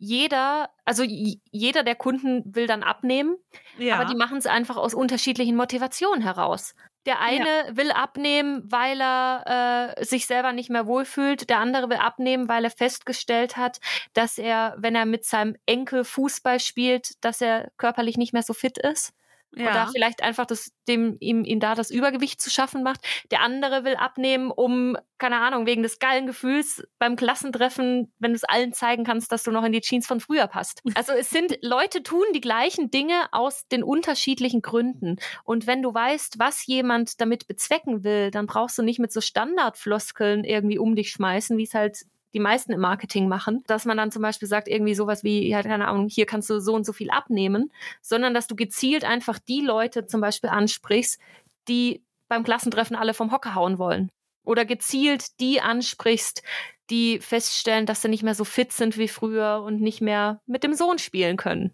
jeder, 0.00 0.70
also 0.84 1.02
jeder 1.02 1.82
der 1.82 1.96
Kunden 1.96 2.54
will 2.54 2.68
dann 2.68 2.84
abnehmen, 2.84 3.36
ja. 3.78 3.96
aber 3.96 4.04
die 4.04 4.14
machen 4.14 4.38
es 4.38 4.46
einfach 4.46 4.76
aus 4.76 4.94
unterschiedlichen 4.94 5.56
Motivationen 5.56 6.22
heraus. 6.22 6.74
Der 7.04 7.20
eine 7.20 7.68
ja. 7.68 7.76
will 7.76 7.90
abnehmen, 7.90 8.62
weil 8.70 9.00
er 9.00 9.96
äh, 9.98 10.04
sich 10.04 10.26
selber 10.26 10.52
nicht 10.52 10.70
mehr 10.70 10.86
wohlfühlt. 10.86 11.48
Der 11.48 11.58
andere 11.58 11.88
will 11.88 11.96
abnehmen, 11.96 12.48
weil 12.48 12.64
er 12.64 12.70
festgestellt 12.70 13.56
hat, 13.56 13.78
dass 14.12 14.36
er, 14.36 14.74
wenn 14.78 14.94
er 14.94 15.06
mit 15.06 15.24
seinem 15.24 15.56
Enkel 15.64 16.04
Fußball 16.04 16.60
spielt, 16.60 17.24
dass 17.24 17.40
er 17.40 17.70
körperlich 17.76 18.18
nicht 18.18 18.32
mehr 18.32 18.42
so 18.42 18.52
fit 18.52 18.78
ist 18.78 19.14
ja. 19.54 19.70
oder 19.70 19.88
vielleicht 19.92 20.22
einfach 20.22 20.46
das, 20.46 20.72
dem, 20.86 21.16
ihm, 21.20 21.44
ihm 21.44 21.60
da 21.60 21.74
das 21.74 21.90
Übergewicht 21.90 22.40
zu 22.40 22.50
schaffen 22.50 22.82
macht. 22.82 23.00
Der 23.30 23.42
andere 23.42 23.84
will 23.84 23.96
abnehmen, 23.96 24.50
um, 24.50 24.96
keine 25.18 25.40
Ahnung, 25.40 25.66
wegen 25.66 25.82
des 25.82 25.98
geilen 25.98 26.26
Gefühls 26.26 26.82
beim 26.98 27.16
Klassentreffen, 27.16 28.12
wenn 28.18 28.32
du 28.32 28.36
es 28.36 28.44
allen 28.44 28.72
zeigen 28.72 29.04
kannst, 29.04 29.32
dass 29.32 29.42
du 29.42 29.50
noch 29.50 29.64
in 29.64 29.72
die 29.72 29.80
Jeans 29.80 30.06
von 30.06 30.20
früher 30.20 30.46
passt. 30.46 30.82
Also 30.98 31.12
es 31.12 31.30
sind, 31.30 31.58
Leute 31.62 32.02
tun 32.02 32.24
die 32.34 32.40
gleichen 32.40 32.90
Dinge 32.90 33.28
aus 33.30 33.68
den 33.68 33.84
unterschiedlichen 33.84 34.62
Gründen. 34.62 35.16
Und 35.44 35.68
wenn 35.68 35.80
du 35.80 35.94
weißt, 35.94 36.40
was 36.40 36.66
jemand 36.66 37.20
damit 37.20 37.46
bezwecken 37.46 38.02
will, 38.02 38.32
dann 38.32 38.46
brauchst 38.46 38.78
du 38.78 38.82
nicht 38.82 38.98
mit 38.98 39.12
so 39.12 39.20
Standardfloskeln 39.20 40.42
irgendwie 40.42 40.78
um 40.78 40.96
dich 40.96 41.10
schmeißen, 41.10 41.56
wie 41.56 41.62
es 41.62 41.74
halt 41.74 42.04
die 42.34 42.40
meisten 42.40 42.72
im 42.72 42.80
Marketing 42.80 43.28
machen, 43.28 43.64
dass 43.66 43.84
man 43.84 43.96
dann 43.96 44.12
zum 44.12 44.22
Beispiel 44.22 44.48
sagt, 44.48 44.68
irgendwie 44.68 44.94
sowas 44.94 45.24
wie, 45.24 45.48
ja, 45.48 45.62
keine 45.62 45.88
Ahnung, 45.88 46.08
hier 46.08 46.26
kannst 46.26 46.50
du 46.50 46.60
so 46.60 46.74
und 46.74 46.84
so 46.84 46.92
viel 46.92 47.10
abnehmen, 47.10 47.72
sondern 48.02 48.34
dass 48.34 48.46
du 48.46 48.54
gezielt 48.54 49.04
einfach 49.04 49.38
die 49.38 49.60
Leute 49.60 50.06
zum 50.06 50.20
Beispiel 50.20 50.50
ansprichst, 50.50 51.20
die 51.68 52.02
beim 52.28 52.44
Klassentreffen 52.44 52.96
alle 52.96 53.14
vom 53.14 53.32
Hocker 53.32 53.54
hauen 53.54 53.78
wollen. 53.78 54.10
Oder 54.44 54.64
gezielt 54.64 55.40
die 55.40 55.60
ansprichst, 55.60 56.42
die 56.90 57.20
feststellen, 57.20 57.86
dass 57.86 58.02
sie 58.02 58.08
nicht 58.08 58.22
mehr 58.22 58.34
so 58.34 58.44
fit 58.44 58.72
sind 58.72 58.96
wie 58.96 59.08
früher 59.08 59.62
und 59.64 59.80
nicht 59.80 60.00
mehr 60.00 60.40
mit 60.46 60.64
dem 60.64 60.74
Sohn 60.74 60.98
spielen 60.98 61.36
können. 61.36 61.72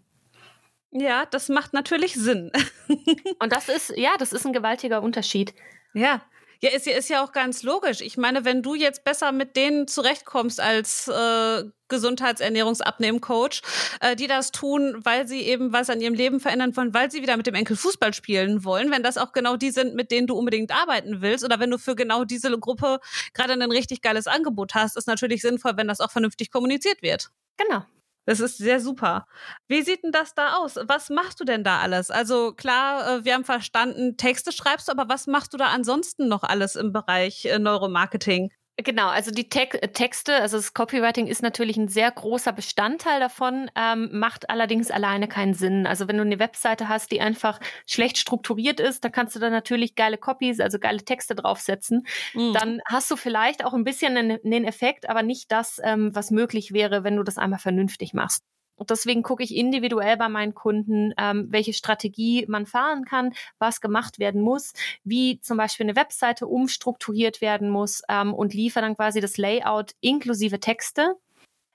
Ja, 0.91 1.25
das 1.25 1.49
macht 1.49 1.73
natürlich 1.73 2.13
Sinn. 2.13 2.51
und 3.39 3.51
das 3.51 3.69
ist, 3.69 3.93
ja, 3.97 4.11
das 4.17 4.33
ist 4.33 4.45
ein 4.45 4.53
gewaltiger 4.53 5.01
Unterschied. 5.01 5.53
Ja, 5.93 6.21
ja, 6.61 6.71
ist, 6.71 6.87
ist 6.87 7.09
ja 7.09 7.23
auch 7.23 7.31
ganz 7.31 7.63
logisch. 7.63 8.01
Ich 8.01 8.17
meine, 8.17 8.45
wenn 8.45 8.61
du 8.61 8.75
jetzt 8.75 9.03
besser 9.03 9.31
mit 9.31 9.55
denen 9.55 9.87
zurechtkommst 9.87 10.59
als 10.59 11.07
äh, 11.07 11.63
Gesundheitsernährungsabnehmen-Coach, 11.87 13.61
äh, 14.01 14.15
die 14.15 14.27
das 14.27 14.51
tun, 14.51 14.95
weil 15.03 15.27
sie 15.27 15.41
eben 15.41 15.73
was 15.73 15.89
an 15.89 16.01
ihrem 16.01 16.13
Leben 16.13 16.39
verändern 16.39 16.75
wollen, 16.75 16.93
weil 16.93 17.11
sie 17.11 17.21
wieder 17.21 17.37
mit 17.37 17.47
dem 17.47 17.55
Enkel 17.55 17.75
Fußball 17.75 18.13
spielen 18.13 18.63
wollen, 18.63 18.91
wenn 18.91 19.03
das 19.03 19.17
auch 19.17 19.33
genau 19.33 19.55
die 19.55 19.71
sind, 19.71 19.95
mit 19.95 20.11
denen 20.11 20.27
du 20.27 20.35
unbedingt 20.35 20.71
arbeiten 20.71 21.21
willst 21.21 21.43
oder 21.43 21.59
wenn 21.59 21.71
du 21.71 21.77
für 21.77 21.95
genau 21.95 22.23
diese 22.23 22.57
Gruppe 22.57 22.99
gerade 23.33 23.53
ein 23.53 23.71
richtig 23.71 24.01
geiles 24.01 24.27
Angebot 24.27 24.73
hast, 24.75 24.97
ist 24.97 25.07
natürlich 25.07 25.41
sinnvoll, 25.41 25.73
wenn 25.77 25.87
das 25.87 25.99
auch 25.99 26.11
vernünftig 26.11 26.51
kommuniziert 26.51 27.01
wird. 27.01 27.29
Genau. 27.57 27.85
Das 28.25 28.39
ist 28.39 28.57
sehr 28.57 28.79
super. 28.79 29.27
Wie 29.67 29.83
sieht 29.83 30.03
denn 30.03 30.11
das 30.11 30.33
da 30.33 30.55
aus? 30.57 30.77
Was 30.87 31.09
machst 31.09 31.39
du 31.39 31.43
denn 31.45 31.63
da 31.63 31.79
alles? 31.79 32.09
Also 32.09 32.53
klar, 32.53 33.19
äh, 33.19 33.25
wir 33.25 33.35
haben 33.35 33.43
verstanden, 33.45 34.17
Texte 34.17 34.51
schreibst 34.51 34.87
du, 34.87 34.91
aber 34.91 35.07
was 35.09 35.27
machst 35.27 35.53
du 35.53 35.57
da 35.57 35.67
ansonsten 35.67 36.27
noch 36.27 36.43
alles 36.43 36.75
im 36.75 36.91
Bereich 36.91 37.45
äh, 37.45 37.59
Neuromarketing? 37.59 38.51
Genau, 38.77 39.07
also 39.07 39.31
die 39.31 39.47
Te 39.47 39.67
Texte, 39.93 40.35
also 40.35 40.57
das 40.57 40.73
Copywriting 40.73 41.27
ist 41.27 41.41
natürlich 41.41 41.77
ein 41.77 41.87
sehr 41.87 42.11
großer 42.11 42.51
Bestandteil 42.51 43.21
davon, 43.21 43.71
ähm, 43.73 44.09
macht 44.11 44.49
allerdings 44.49 44.91
alleine 44.91 45.29
keinen 45.29 45.53
Sinn. 45.53 45.87
Also 45.87 46.09
wenn 46.09 46.17
du 46.17 46.23
eine 46.23 46.39
Webseite 46.39 46.89
hast, 46.89 47.09
die 47.11 47.21
einfach 47.21 47.61
schlecht 47.87 48.17
strukturiert 48.17 48.81
ist, 48.81 49.05
dann 49.05 49.13
kannst 49.13 49.33
du 49.33 49.39
da 49.39 49.49
natürlich 49.49 49.95
geile 49.95 50.17
Copies, 50.17 50.59
also 50.59 50.77
geile 50.77 50.97
Texte 51.05 51.35
draufsetzen. 51.35 52.05
Mhm. 52.33 52.51
Dann 52.53 52.81
hast 52.85 53.09
du 53.09 53.15
vielleicht 53.15 53.63
auch 53.63 53.73
ein 53.73 53.85
bisschen 53.85 54.17
einen, 54.17 54.39
einen 54.43 54.65
Effekt, 54.65 55.07
aber 55.07 55.23
nicht 55.23 55.53
das, 55.53 55.79
ähm, 55.81 56.13
was 56.13 56.29
möglich 56.29 56.73
wäre, 56.73 57.05
wenn 57.05 57.15
du 57.15 57.23
das 57.23 57.37
einmal 57.37 57.59
vernünftig 57.59 58.13
machst. 58.13 58.43
Und 58.75 58.89
deswegen 58.89 59.23
gucke 59.23 59.43
ich 59.43 59.55
individuell 59.55 60.17
bei 60.17 60.29
meinen 60.29 60.53
Kunden, 60.53 61.13
ähm, 61.17 61.47
welche 61.49 61.73
Strategie 61.73 62.45
man 62.47 62.65
fahren 62.65 63.05
kann, 63.05 63.33
was 63.59 63.81
gemacht 63.81 64.19
werden 64.19 64.41
muss, 64.41 64.73
wie 65.03 65.39
zum 65.39 65.57
Beispiel 65.57 65.85
eine 65.85 65.95
Webseite 65.95 66.47
umstrukturiert 66.47 67.41
werden 67.41 67.69
muss 67.69 68.01
ähm, 68.09 68.33
und 68.33 68.53
liefere 68.53 68.83
dann 68.83 68.95
quasi 68.95 69.21
das 69.21 69.37
Layout 69.37 69.93
inklusive 70.01 70.59
Texte. 70.59 71.15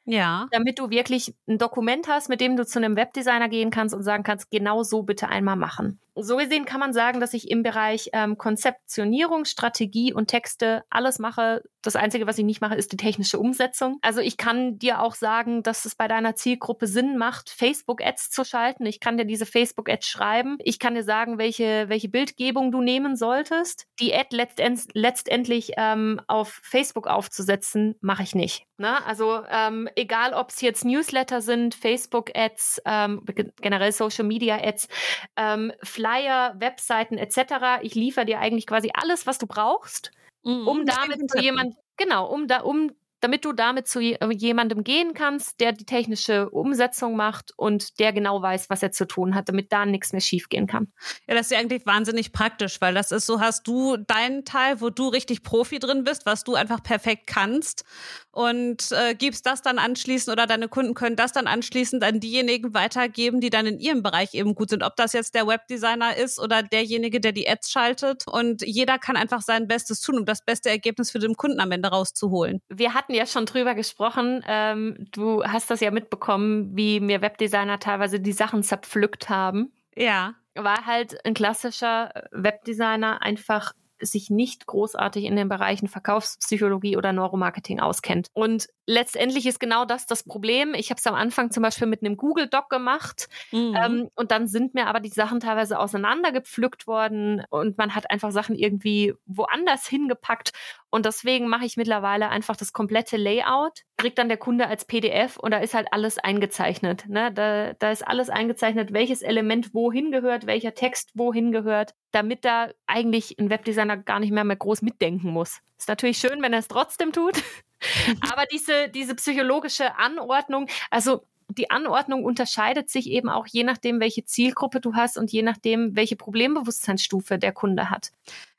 Ja. 0.04 0.48
Damit 0.50 0.78
du 0.78 0.90
wirklich 0.90 1.34
ein 1.46 1.58
Dokument 1.58 2.08
hast, 2.08 2.28
mit 2.28 2.40
dem 2.40 2.56
du 2.56 2.66
zu 2.66 2.78
einem 2.78 2.96
Webdesigner 2.96 3.48
gehen 3.48 3.70
kannst 3.70 3.94
und 3.94 4.02
sagen 4.02 4.22
kannst, 4.22 4.50
genau 4.50 4.82
so 4.82 5.02
bitte 5.02 5.28
einmal 5.28 5.56
machen 5.56 6.00
so 6.14 6.36
gesehen 6.36 6.64
kann 6.64 6.80
man 6.80 6.92
sagen, 6.92 7.20
dass 7.20 7.34
ich 7.34 7.50
im 7.50 7.62
Bereich 7.62 8.10
ähm, 8.12 8.38
Konzeptionierung, 8.38 9.44
Strategie 9.44 10.12
und 10.12 10.28
Texte 10.28 10.84
alles 10.90 11.18
mache. 11.18 11.62
Das 11.82 11.96
Einzige, 11.96 12.26
was 12.26 12.38
ich 12.38 12.44
nicht 12.44 12.60
mache, 12.60 12.74
ist 12.74 12.92
die 12.92 12.96
technische 12.96 13.38
Umsetzung. 13.38 13.98
Also 14.02 14.20
ich 14.20 14.36
kann 14.36 14.78
dir 14.78 15.00
auch 15.00 15.14
sagen, 15.14 15.62
dass 15.62 15.84
es 15.84 15.94
bei 15.94 16.08
deiner 16.08 16.34
Zielgruppe 16.36 16.86
Sinn 16.86 17.16
macht, 17.16 17.50
Facebook-Ads 17.50 18.30
zu 18.30 18.44
schalten. 18.44 18.86
Ich 18.86 19.00
kann 19.00 19.16
dir 19.16 19.24
diese 19.24 19.46
Facebook-Ads 19.46 20.06
schreiben. 20.06 20.56
Ich 20.60 20.78
kann 20.78 20.94
dir 20.94 21.04
sagen, 21.04 21.38
welche, 21.38 21.88
welche 21.88 22.08
Bildgebung 22.08 22.72
du 22.72 22.80
nehmen 22.82 23.16
solltest. 23.16 23.86
Die 23.98 24.14
Ad 24.14 24.36
letztend, 24.36 24.88
letztendlich 24.94 25.72
ähm, 25.76 26.20
auf 26.26 26.60
Facebook 26.62 27.06
aufzusetzen, 27.06 27.96
mache 28.00 28.22
ich 28.22 28.34
nicht. 28.34 28.66
Ne? 28.76 29.04
Also 29.06 29.42
ähm, 29.50 29.88
egal, 29.94 30.32
ob 30.32 30.50
es 30.50 30.62
jetzt 30.62 30.84
Newsletter 30.84 31.42
sind, 31.42 31.74
Facebook-Ads, 31.74 32.82
ähm, 32.86 33.22
generell 33.60 33.92
Social-Media-Ads, 33.92 34.88
ähm, 35.36 35.72
Flyer, 36.00 36.54
Webseiten 36.58 37.18
etc. 37.18 37.82
Ich 37.82 37.94
liefere 37.94 38.24
dir 38.24 38.40
eigentlich 38.40 38.66
quasi 38.66 38.90
alles, 38.94 39.26
was 39.26 39.38
du 39.38 39.46
brauchst, 39.46 40.10
mhm. 40.44 40.66
um 40.66 40.86
damit 40.86 41.30
zu 41.30 41.38
jemand, 41.38 41.76
genau, 41.96 42.26
um 42.26 42.46
da, 42.46 42.60
um 42.62 42.92
damit 43.20 43.44
du 43.44 43.52
damit 43.52 43.86
zu 43.86 44.00
jemandem 44.00 44.84
gehen 44.84 45.14
kannst, 45.14 45.60
der 45.60 45.72
die 45.72 45.84
technische 45.84 46.50
Umsetzung 46.50 47.16
macht 47.16 47.52
und 47.56 47.98
der 47.98 48.12
genau 48.12 48.42
weiß, 48.42 48.70
was 48.70 48.82
er 48.82 48.92
zu 48.92 49.06
tun 49.06 49.34
hat, 49.34 49.48
damit 49.48 49.72
da 49.72 49.86
nichts 49.86 50.12
mehr 50.12 50.20
schiefgehen 50.20 50.66
kann. 50.66 50.92
Ja, 51.28 51.34
das 51.34 51.46
ist 51.46 51.52
ja 51.52 51.58
eigentlich 51.58 51.86
wahnsinnig 51.86 52.32
praktisch, 52.32 52.80
weil 52.80 52.94
das 52.94 53.12
ist 53.12 53.26
so, 53.26 53.40
hast 53.40 53.66
du 53.66 53.96
deinen 53.96 54.44
Teil, 54.44 54.80
wo 54.80 54.90
du 54.90 55.08
richtig 55.08 55.42
Profi 55.42 55.78
drin 55.78 56.04
bist, 56.04 56.26
was 56.26 56.44
du 56.44 56.54
einfach 56.54 56.82
perfekt 56.82 57.26
kannst 57.26 57.84
und 58.32 58.92
äh, 58.92 59.14
gibst 59.14 59.44
das 59.46 59.62
dann 59.62 59.78
anschließend 59.78 60.32
oder 60.32 60.46
deine 60.46 60.68
Kunden 60.68 60.94
können 60.94 61.16
das 61.16 61.32
dann 61.32 61.46
anschließend 61.46 62.02
an 62.04 62.20
diejenigen 62.20 62.74
weitergeben, 62.74 63.40
die 63.40 63.50
dann 63.50 63.66
in 63.66 63.78
ihrem 63.78 64.02
Bereich 64.02 64.34
eben 64.34 64.54
gut 64.54 64.70
sind. 64.70 64.82
Ob 64.82 64.96
das 64.96 65.12
jetzt 65.12 65.34
der 65.34 65.46
Webdesigner 65.46 66.16
ist 66.16 66.38
oder 66.38 66.62
derjenige, 66.62 67.20
der 67.20 67.32
die 67.32 67.48
Ads 67.48 67.70
schaltet. 67.70 68.26
Und 68.26 68.62
jeder 68.62 68.98
kann 68.98 69.16
einfach 69.16 69.42
sein 69.42 69.66
Bestes 69.66 70.00
tun, 70.00 70.18
um 70.18 70.24
das 70.24 70.44
beste 70.44 70.70
Ergebnis 70.70 71.10
für 71.10 71.18
den 71.18 71.34
Kunden 71.34 71.60
am 71.60 71.72
Ende 71.72 71.88
rauszuholen. 71.88 72.60
Wir 72.68 72.94
hatten 72.94 73.09
ja 73.14 73.26
schon 73.26 73.46
drüber 73.46 73.74
gesprochen. 73.74 74.44
Ähm, 74.46 75.06
du 75.12 75.44
hast 75.44 75.70
das 75.70 75.80
ja 75.80 75.90
mitbekommen, 75.90 76.76
wie 76.76 77.00
mir 77.00 77.22
Webdesigner 77.22 77.78
teilweise 77.78 78.20
die 78.20 78.32
Sachen 78.32 78.62
zerpflückt 78.62 79.28
haben. 79.28 79.72
Ja. 79.96 80.34
War 80.54 80.86
halt 80.86 81.24
ein 81.24 81.34
klassischer 81.34 82.12
Webdesigner 82.32 83.22
einfach 83.22 83.72
sich 84.00 84.30
nicht 84.30 84.66
großartig 84.66 85.24
in 85.24 85.36
den 85.36 85.48
Bereichen 85.48 85.88
Verkaufspsychologie 85.88 86.96
oder 86.96 87.12
Neuromarketing 87.12 87.80
auskennt. 87.80 88.28
Und 88.32 88.68
letztendlich 88.86 89.46
ist 89.46 89.60
genau 89.60 89.84
das 89.84 90.06
das 90.06 90.22
Problem. 90.22 90.74
Ich 90.74 90.90
habe 90.90 90.98
es 90.98 91.06
am 91.06 91.14
Anfang 91.14 91.50
zum 91.50 91.62
Beispiel 91.62 91.86
mit 91.86 92.02
einem 92.02 92.16
Google 92.16 92.48
Doc 92.48 92.70
gemacht 92.70 93.28
mhm. 93.52 93.76
ähm, 93.76 94.10
und 94.14 94.30
dann 94.30 94.46
sind 94.46 94.74
mir 94.74 94.86
aber 94.86 95.00
die 95.00 95.10
Sachen 95.10 95.40
teilweise 95.40 95.78
auseinandergepflückt 95.78 96.86
worden 96.86 97.44
und 97.50 97.78
man 97.78 97.94
hat 97.94 98.10
einfach 98.10 98.32
Sachen 98.32 98.56
irgendwie 98.56 99.14
woanders 99.26 99.86
hingepackt 99.86 100.52
und 100.90 101.06
deswegen 101.06 101.48
mache 101.48 101.64
ich 101.64 101.76
mittlerweile 101.76 102.28
einfach 102.28 102.56
das 102.56 102.72
komplette 102.72 103.16
Layout, 103.16 103.84
kriegt 103.96 104.18
dann 104.18 104.28
der 104.28 104.38
Kunde 104.38 104.66
als 104.66 104.84
PDF 104.84 105.36
und 105.36 105.52
da 105.52 105.58
ist 105.58 105.74
halt 105.74 105.88
alles 105.92 106.18
eingezeichnet. 106.18 107.08
Ne? 107.08 107.32
Da, 107.32 107.74
da 107.74 107.90
ist 107.90 108.06
alles 108.06 108.28
eingezeichnet, 108.28 108.92
welches 108.92 109.22
Element 109.22 109.72
wohin 109.72 110.10
gehört, 110.10 110.46
welcher 110.46 110.74
Text 110.74 111.10
wohin 111.14 111.52
gehört, 111.52 111.94
damit 112.10 112.44
da 112.44 112.70
eigentlich 112.86 113.38
ein 113.38 113.50
Webdesigner 113.50 113.96
gar 113.98 114.18
nicht 114.18 114.32
mehr, 114.32 114.44
mehr 114.44 114.56
groß 114.56 114.82
mitdenken 114.82 115.30
muss. 115.30 115.60
Ist 115.78 115.88
natürlich 115.88 116.18
schön, 116.18 116.42
wenn 116.42 116.52
er 116.52 116.58
es 116.58 116.68
trotzdem 116.68 117.12
tut. 117.12 117.40
Aber 118.32 118.44
diese, 118.46 118.88
diese 118.88 119.14
psychologische 119.14 119.96
Anordnung, 119.96 120.66
also 120.90 121.24
die 121.50 121.70
Anordnung 121.70 122.24
unterscheidet 122.24 122.90
sich 122.90 123.08
eben 123.08 123.28
auch 123.28 123.46
je 123.46 123.64
nachdem, 123.64 124.00
welche 124.00 124.24
Zielgruppe 124.24 124.80
du 124.80 124.94
hast 124.94 125.18
und 125.18 125.32
je 125.32 125.42
nachdem, 125.42 125.96
welche 125.96 126.16
Problembewusstseinsstufe 126.16 127.38
der 127.38 127.52
Kunde 127.52 127.90
hat. 127.90 128.12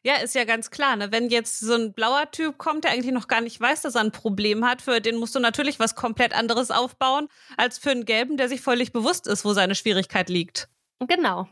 Ja, 0.04 0.16
ist 0.16 0.34
ja 0.36 0.46
ganz 0.46 0.72
klar. 0.72 0.96
Ne? 0.96 1.12
Wenn 1.12 1.30
jetzt 1.30 1.60
so 1.60 1.74
ein 1.74 1.94
blauer 1.94 2.32
Typ 2.32 2.58
kommt, 2.58 2.84
der 2.84 2.92
eigentlich 2.92 3.14
noch 3.14 3.28
gar 3.28 3.42
nicht 3.42 3.60
weiß, 3.60 3.82
dass 3.82 3.96
er 3.96 4.02
ein 4.02 4.12
Problem 4.12 4.66
hat, 4.66 4.82
für 4.82 5.00
den 5.00 5.18
musst 5.18 5.36
du 5.36 5.40
natürlich 5.40 5.80
was 5.80 5.96
komplett 5.96 6.34
anderes 6.34 6.72
aufbauen, 6.72 7.28
als 7.58 7.78
für 7.78 7.92
einen 7.92 8.06
gelben, 8.06 8.38
der 8.38 8.50
sich 8.50 8.62
völlig 8.62 8.92
bewusst 8.92 9.28
ist, 9.28 9.46
wo 9.46 9.54
seine 9.54 9.76
Schwierigkeit 9.76 10.30
liegt. 10.30 10.70
Genau. 11.08 11.48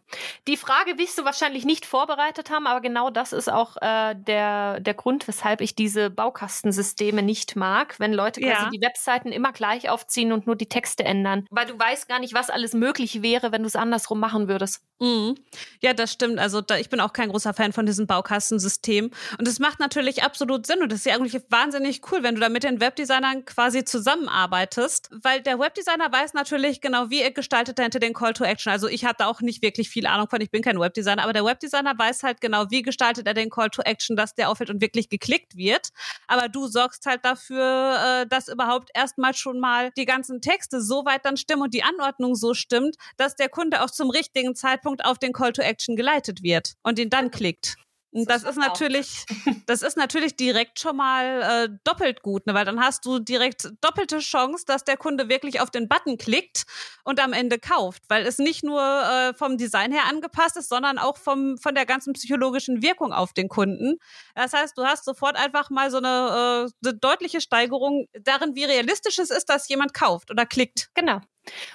Die 0.47 0.57
Frage 0.57 0.99
wirst 0.99 1.17
du 1.17 1.25
wahrscheinlich 1.25 1.65
nicht 1.65 1.87
vorbereitet 1.87 2.51
haben, 2.51 2.67
aber 2.67 2.81
genau 2.81 3.09
das 3.09 3.33
ist 3.33 3.51
auch 3.51 3.77
äh, 3.81 4.13
der, 4.15 4.79
der 4.79 4.93
Grund, 4.93 5.27
weshalb 5.27 5.61
ich 5.61 5.75
diese 5.75 6.11
Baukastensysteme 6.11 7.23
nicht 7.23 7.55
mag, 7.55 7.99
wenn 7.99 8.13
Leute 8.13 8.41
quasi 8.41 8.65
ja. 8.65 8.69
die 8.69 8.81
Webseiten 8.81 9.31
immer 9.31 9.51
gleich 9.51 9.89
aufziehen 9.89 10.33
und 10.33 10.45
nur 10.45 10.55
die 10.55 10.69
Texte 10.69 11.03
ändern, 11.03 11.47
weil 11.49 11.65
du 11.65 11.79
weißt 11.79 12.07
gar 12.07 12.19
nicht, 12.19 12.35
was 12.35 12.51
alles 12.51 12.73
möglich 12.73 13.23
wäre, 13.23 13.51
wenn 13.51 13.63
du 13.63 13.67
es 13.67 13.75
andersrum 13.75 14.19
machen 14.19 14.47
würdest. 14.47 14.83
Mhm. 14.99 15.35
Ja, 15.81 15.93
das 15.93 16.11
stimmt. 16.11 16.37
Also 16.39 16.61
da, 16.61 16.77
ich 16.77 16.89
bin 16.89 16.99
auch 16.99 17.13
kein 17.13 17.29
großer 17.29 17.53
Fan 17.53 17.73
von 17.73 17.85
diesem 17.85 18.05
Baukastensystem. 18.05 19.11
Und 19.37 19.47
es 19.47 19.59
macht 19.59 19.79
natürlich 19.79 20.23
absolut 20.23 20.67
Sinn 20.67 20.81
und 20.83 20.91
das 20.91 20.99
ist 20.99 21.05
ja 21.05 21.15
eigentlich 21.15 21.41
wahnsinnig 21.49 22.01
cool, 22.11 22.21
wenn 22.21 22.35
du 22.35 22.41
da 22.41 22.49
mit 22.49 22.63
den 22.63 22.81
Webdesignern 22.81 23.45
quasi 23.45 23.83
zusammenarbeitest, 23.83 25.09
weil 25.23 25.41
der 25.41 25.57
Webdesigner 25.57 26.11
weiß 26.11 26.33
natürlich 26.33 26.81
genau, 26.81 27.09
wie 27.09 27.21
er 27.21 27.31
gestaltet 27.31 27.79
hinter 27.79 27.99
den 27.99 28.13
Call 28.13 28.33
to 28.33 28.43
Action. 28.43 28.71
Also 28.71 28.87
ich 28.87 29.05
habe 29.05 29.15
da 29.17 29.27
auch 29.27 29.38
nicht 29.41 29.61
wirklich 29.61 29.89
viel 29.89 30.05
Ahnung 30.07 30.27
von, 30.29 30.41
ich 30.41 30.51
bin 30.51 30.61
kein 30.61 30.79
Webdesigner, 30.79 31.23
aber 31.23 31.33
der 31.33 31.45
Webdesigner 31.45 31.97
weiß 31.97 32.23
halt 32.23 32.41
genau, 32.41 32.65
wie 32.69 32.81
gestaltet 32.81 33.27
er 33.27 33.33
den 33.33 33.49
Call 33.49 33.69
to 33.69 33.81
Action, 33.81 34.15
dass 34.15 34.35
der 34.35 34.49
auffällt 34.49 34.69
und 34.69 34.81
wirklich 34.81 35.09
geklickt 35.09 35.55
wird. 35.55 35.89
Aber 36.27 36.49
du 36.49 36.67
sorgst 36.67 37.05
halt 37.05 37.25
dafür, 37.25 38.21
äh, 38.23 38.27
dass 38.27 38.47
überhaupt 38.47 38.89
erstmal 38.93 39.33
schon 39.33 39.59
mal 39.59 39.91
die 39.97 40.05
ganzen 40.05 40.41
Texte 40.41 40.81
so 40.81 41.05
weit 41.05 41.25
dann 41.25 41.37
stimmen 41.37 41.63
und 41.63 41.73
die 41.73 41.83
Anordnung 41.83 42.35
so 42.35 42.53
stimmt, 42.53 42.95
dass 43.17 43.35
der 43.35 43.49
Kunde 43.49 43.83
auch 43.83 43.89
zum 43.89 44.09
richtigen 44.09 44.55
Zeitpunkt 44.55 45.05
auf 45.05 45.19
den 45.19 45.33
Call 45.33 45.53
to 45.53 45.61
Action 45.61 45.95
geleitet 45.95 46.43
wird 46.43 46.73
und 46.83 46.99
ihn 46.99 47.09
dann 47.09 47.31
klickt. 47.31 47.75
Und 48.11 48.29
das 48.29 48.43
ist 48.43 48.57
natürlich, 48.57 49.25
das 49.67 49.81
ist 49.81 49.95
natürlich 49.95 50.35
direkt 50.35 50.79
schon 50.79 50.97
mal 50.97 51.41
äh, 51.41 51.69
doppelt 51.83 52.23
gut, 52.23 52.47
ne? 52.47 52.53
weil 52.53 52.65
dann 52.65 52.79
hast 52.79 53.05
du 53.05 53.19
direkt 53.19 53.69
doppelte 53.81 54.19
Chance, 54.19 54.65
dass 54.65 54.83
der 54.83 54.97
Kunde 54.97 55.29
wirklich 55.29 55.61
auf 55.61 55.69
den 55.69 55.87
Button 55.87 56.17
klickt 56.17 56.63
und 57.03 57.19
am 57.19 57.33
Ende 57.33 57.59
kauft, 57.59 58.03
weil 58.09 58.25
es 58.25 58.39
nicht 58.39 58.63
nur 58.63 58.81
äh, 58.81 59.33
vom 59.35 59.57
Design 59.57 59.91
her 59.91 60.03
angepasst 60.09 60.57
ist, 60.57 60.69
sondern 60.69 60.97
auch 60.97 61.17
vom, 61.17 61.57
von 61.57 61.75
der 61.75 61.85
ganzen 61.85 62.13
psychologischen 62.13 62.81
Wirkung 62.81 63.13
auf 63.13 63.33
den 63.33 63.47
Kunden. 63.47 63.97
Das 64.33 64.53
heißt, 64.53 64.77
du 64.77 64.83
hast 64.83 65.05
sofort 65.05 65.35
einfach 65.35 65.69
mal 65.69 65.91
so 65.91 65.97
eine, 65.97 66.67
äh, 66.67 66.87
eine 66.87 66.97
deutliche 66.97 67.41
Steigerung 67.41 68.07
darin, 68.13 68.55
wie 68.55 68.63
realistisch 68.63 69.19
es 69.19 69.29
ist, 69.29 69.49
dass 69.49 69.69
jemand 69.69 69.93
kauft 69.93 70.31
oder 70.31 70.45
klickt. 70.45 70.89
Genau. 70.95 71.19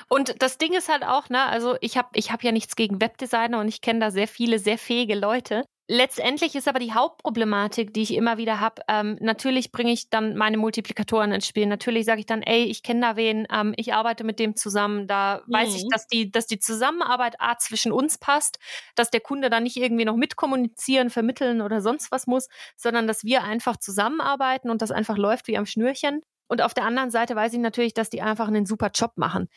Und 0.08 0.42
das 0.42 0.58
Ding 0.58 0.72
ist 0.72 0.88
halt 0.88 1.04
auch, 1.04 1.28
ne, 1.28 1.44
also 1.44 1.76
ich 1.80 1.96
habe 1.96 2.08
ich 2.14 2.30
hab 2.30 2.42
ja 2.42 2.52
nichts 2.52 2.76
gegen 2.76 3.00
Webdesigner 3.00 3.60
und 3.60 3.68
ich 3.68 3.80
kenne 3.80 4.00
da 4.00 4.10
sehr 4.10 4.28
viele, 4.28 4.58
sehr 4.58 4.78
fähige 4.78 5.14
Leute. 5.14 5.64
Letztendlich 5.86 6.54
ist 6.54 6.66
aber 6.66 6.78
die 6.78 6.94
Hauptproblematik, 6.94 7.92
die 7.92 8.00
ich 8.00 8.14
immer 8.14 8.38
wieder 8.38 8.58
habe, 8.58 8.80
ähm, 8.88 9.18
natürlich 9.20 9.70
bringe 9.70 9.92
ich 9.92 10.08
dann 10.08 10.34
meine 10.34 10.56
Multiplikatoren 10.56 11.30
ins 11.32 11.46
Spiel. 11.46 11.66
Natürlich 11.66 12.06
sage 12.06 12.20
ich 12.20 12.26
dann, 12.26 12.40
ey, 12.40 12.64
ich 12.64 12.82
kenne 12.82 13.02
da 13.02 13.16
wen, 13.16 13.46
ähm, 13.52 13.74
ich 13.76 13.92
arbeite 13.92 14.24
mit 14.24 14.38
dem 14.38 14.56
zusammen, 14.56 15.06
da 15.06 15.42
mhm. 15.46 15.52
weiß 15.52 15.74
ich, 15.76 15.84
mhm. 15.84 15.88
dass 15.90 16.06
die, 16.06 16.30
dass 16.30 16.46
die 16.46 16.58
Zusammenarbeit 16.58 17.34
A 17.38 17.58
zwischen 17.58 17.92
uns 17.92 18.16
passt, 18.16 18.58
dass 18.94 19.10
der 19.10 19.20
Kunde 19.20 19.50
da 19.50 19.60
nicht 19.60 19.76
irgendwie 19.76 20.06
noch 20.06 20.16
mitkommunizieren, 20.16 21.10
vermitteln 21.10 21.60
oder 21.60 21.82
sonst 21.82 22.10
was 22.10 22.26
muss, 22.26 22.48
sondern 22.76 23.06
dass 23.06 23.22
wir 23.24 23.44
einfach 23.44 23.76
zusammenarbeiten 23.76 24.70
und 24.70 24.80
das 24.80 24.90
einfach 24.90 25.18
läuft 25.18 25.48
wie 25.48 25.58
am 25.58 25.66
Schnürchen. 25.66 26.22
Und 26.46 26.62
auf 26.62 26.72
der 26.72 26.84
anderen 26.84 27.10
Seite 27.10 27.36
weiß 27.36 27.52
ich 27.52 27.58
natürlich, 27.58 27.92
dass 27.94 28.08
die 28.08 28.22
einfach 28.22 28.48
einen 28.48 28.64
super 28.64 28.90
Job 28.94 29.12
machen. 29.16 29.48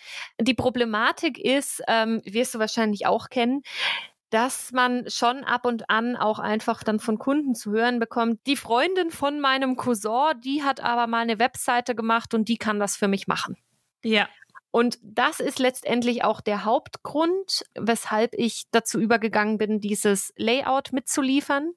Die 0.42 0.54
Problematik 0.54 1.38
ist, 1.38 1.82
ähm, 1.88 2.22
wirst 2.26 2.56
du 2.56 2.60
wahrscheinlich 2.60 3.06
auch 3.06 3.30
kennen, 3.30 3.62
dass 4.30 4.72
man 4.72 5.10
schon 5.10 5.44
ab 5.44 5.66
und 5.66 5.90
an 5.90 6.16
auch 6.16 6.40
einfach 6.40 6.84
dann 6.84 7.00
von 7.00 7.18
Kunden 7.18 7.56
zu 7.56 7.72
hören 7.72 8.00
bekommt, 8.00 8.46
die 8.46 8.58
Freundin 8.58 9.12
von 9.12 9.40
meinem 9.40 9.76
Cousin, 9.76 10.40
die 10.44 10.64
hat 10.64 10.82
aber 10.82 11.08
mal 11.08 11.22
eine 11.22 11.40
Webseite 11.40 11.96
gemacht 11.96 12.34
und 12.34 12.50
die 12.50 12.58
kann 12.58 12.80
das 12.80 12.98
für 12.98 13.08
mich 13.08 13.28
machen. 13.28 13.58
Ja. 14.04 14.28
Und 14.78 15.00
das 15.02 15.40
ist 15.40 15.58
letztendlich 15.58 16.24
auch 16.24 16.40
der 16.40 16.64
Hauptgrund, 16.64 17.66
weshalb 17.74 18.36
ich 18.36 18.66
dazu 18.70 19.00
übergegangen 19.00 19.58
bin, 19.58 19.82
dieses 19.82 20.36
Layout 20.38 20.94
mitzuliefern. 20.94 21.74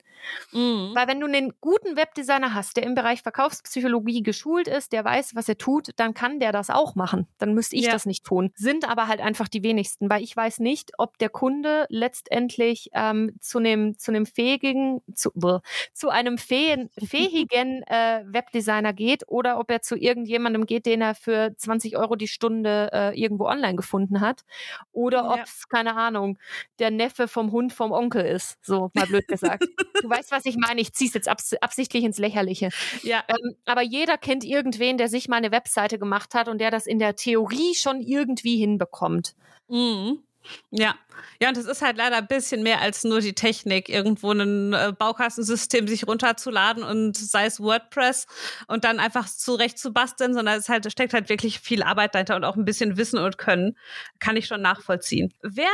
Mhm. 0.53 0.93
Weil 0.95 1.09
wenn 1.09 1.21
du 1.21 1.27
einen 1.27 1.53
guten 1.61 1.97
Webdesigner 1.97 2.55
hast, 2.55 2.77
der 2.77 2.85
im 2.85 2.95
Bereich 2.95 3.23
Verkaufspsychologie 3.23 4.23
geschult 4.23 4.69
ist, 4.69 4.93
der 4.93 5.05
weiß, 5.05 5.35
was 5.35 5.49
er 5.49 5.59
tut, 5.59 5.91
dann 5.97 6.15
kann 6.15 6.41
der 6.41 6.53
das 6.53 6.71
auch 6.71 6.95
machen. 6.95 7.27
Dann 7.39 7.55
müsste 7.55 7.77
ich 7.77 7.87
ja. 7.87 7.93
das 7.93 8.07
nicht 8.07 8.25
tun. 8.25 8.51
Sind 8.55 8.89
aber 8.89 9.09
halt 9.09 9.21
einfach 9.21 9.49
die 9.49 9.63
wenigsten, 9.63 10.11
weil 10.11 10.23
ich 10.23 10.37
weiß 10.37 10.61
nicht, 10.61 10.93
ob 10.99 11.19
der 11.19 11.29
Kunde 11.29 11.87
letztendlich 11.89 12.91
ähm, 12.93 13.37
zu 13.41 13.59
einem 13.59 13.99
zu 13.99 14.11
einem 14.11 14.27
fähigen 14.27 15.01
zu, 15.15 15.31
zu 15.93 16.09
einem 16.09 16.39
fähigen, 16.39 16.91
fähigen 16.99 17.83
äh, 17.85 18.25
Webdesigner 18.27 18.93
geht 18.93 19.25
oder 19.29 19.59
ob 19.59 19.71
er 19.71 19.83
zu 19.83 19.97
irgendjemandem 19.97 20.67
geht, 20.67 20.87
den 20.87 21.01
er 21.01 21.15
für 21.15 21.55
20 21.57 21.97
Euro 21.97 22.17
die 22.17 22.29
Stunde 22.29 22.90
äh, 22.93 23.19
irgendwo 23.21 23.47
online 23.47 23.77
gefunden 23.77 24.21
hat 24.21 24.45
oder 24.93 25.31
ob 25.31 25.41
es 25.41 25.69
keine 25.69 25.97
Ahnung 25.97 26.39
der 26.79 26.91
Neffe 26.91 27.29
vom 27.29 27.53
Hund 27.53 27.73
vom 27.73 27.93
Onkel 27.93 28.25
ist, 28.25 28.59
so 28.63 28.91
mal 28.95 29.07
blöd 29.07 29.27
gesagt. 29.29 29.65
Du 30.01 30.09
weißt, 30.11 30.33
was 30.33 30.47
ich 30.47 30.57
meine. 30.57 30.81
Ich 30.81 30.93
ziehe 30.93 31.09
es 31.09 31.15
jetzt 31.15 31.29
abs 31.29 31.55
absichtlich 31.55 32.05
ins 32.05 32.19
Lächerliche. 32.19 32.71
Ja. 33.03 33.23
Ähm, 33.29 33.57
aber 33.65 33.83
jeder 33.83 34.19
kennt 34.19 34.45
irgendwen, 34.45 34.99
der 34.99 35.09
sich 35.09 35.29
mal 35.29 35.37
eine 35.37 35.53
Webseite 35.53 35.99
gemacht 35.99 36.35
hat 36.35 36.49
und 36.49 36.59
der 36.61 36.71
das 36.71 36.87
in 36.87 36.99
der 36.99 37.17
Theorie 37.17 37.75
schon 37.75 38.01
irgendwie 38.01 38.57
hinbekommt. 38.57 39.35
Mhm. 39.69 40.23
Ja, 40.71 40.95
ja, 41.41 41.49
und 41.49 41.57
es 41.57 41.67
ist 41.67 41.83
halt 41.83 41.97
leider 41.97 42.17
ein 42.17 42.27
bisschen 42.27 42.63
mehr 42.63 42.81
als 42.81 43.05
nur 43.05 43.21
die 43.21 43.35
Technik, 43.35 43.89
irgendwo 43.89 44.33
ein 44.33 44.73
äh, 44.73 44.93
Baukastensystem 44.99 45.89
sich 45.89 46.07
runterzuladen 46.07 46.83
und 46.83 47.17
sei 47.17 47.47
es 47.47 47.61
WordPress 47.61 48.27
und 48.69 48.85
dann 48.85 49.01
einfach 49.01 49.27
zurecht 49.29 49.79
zu 49.79 49.93
basteln, 49.93 50.35
sondern 50.35 50.59
es 50.59 50.69
halt, 50.69 50.91
steckt 50.91 51.15
halt 51.15 51.29
wirklich 51.29 51.61
viel 51.61 51.83
Arbeit 51.83 52.15
dahinter 52.15 52.37
und 52.37 52.45
auch 52.45 52.57
ein 52.57 52.65
bisschen 52.65 52.97
Wissen 52.97 53.19
und 53.19 53.39
Können. 53.39 53.77
Kann 54.19 54.37
ich 54.37 54.47
schon 54.47 54.63
nachvollziehen. 54.63 55.33
Wer 55.43 55.69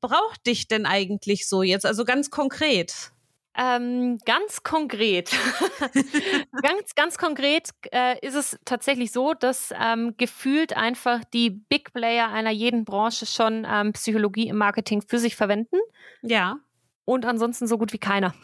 braucht 0.00 0.46
dich 0.46 0.68
denn 0.68 0.86
eigentlich 0.86 1.48
so 1.48 1.62
jetzt? 1.62 1.86
Also 1.86 2.04
ganz 2.04 2.30
konkret. 2.30 3.12
Ähm, 3.56 4.18
ganz 4.24 4.62
konkret, 4.62 5.30
ganz, 6.62 6.94
ganz 6.94 7.18
konkret 7.18 7.68
äh, 7.92 8.18
ist 8.26 8.34
es 8.34 8.58
tatsächlich 8.64 9.12
so, 9.12 9.34
dass 9.34 9.74
ähm, 9.78 10.14
gefühlt 10.16 10.74
einfach 10.74 11.22
die 11.24 11.50
Big 11.50 11.92
Player 11.92 12.30
einer 12.30 12.50
jeden 12.50 12.84
Branche 12.84 13.26
schon 13.26 13.66
ähm, 13.70 13.92
Psychologie 13.92 14.48
im 14.48 14.56
Marketing 14.56 15.02
für 15.02 15.18
sich 15.18 15.36
verwenden. 15.36 15.76
Ja. 16.22 16.56
Und 17.04 17.26
ansonsten 17.26 17.66
so 17.66 17.76
gut 17.76 17.92
wie 17.92 17.98
keiner. 17.98 18.34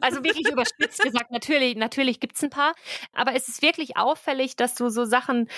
Also 0.00 0.22
wirklich 0.22 0.48
überspitzt 0.48 1.02
gesagt, 1.02 1.30
natürlich, 1.30 1.76
natürlich 1.76 2.20
gibt 2.20 2.36
es 2.36 2.42
ein 2.42 2.50
paar, 2.50 2.74
aber 3.12 3.34
es 3.34 3.48
ist 3.48 3.62
wirklich 3.62 3.96
auffällig, 3.96 4.56
dass 4.56 4.74
du 4.74 4.90
so 4.90 5.04
Sachen, 5.04 5.48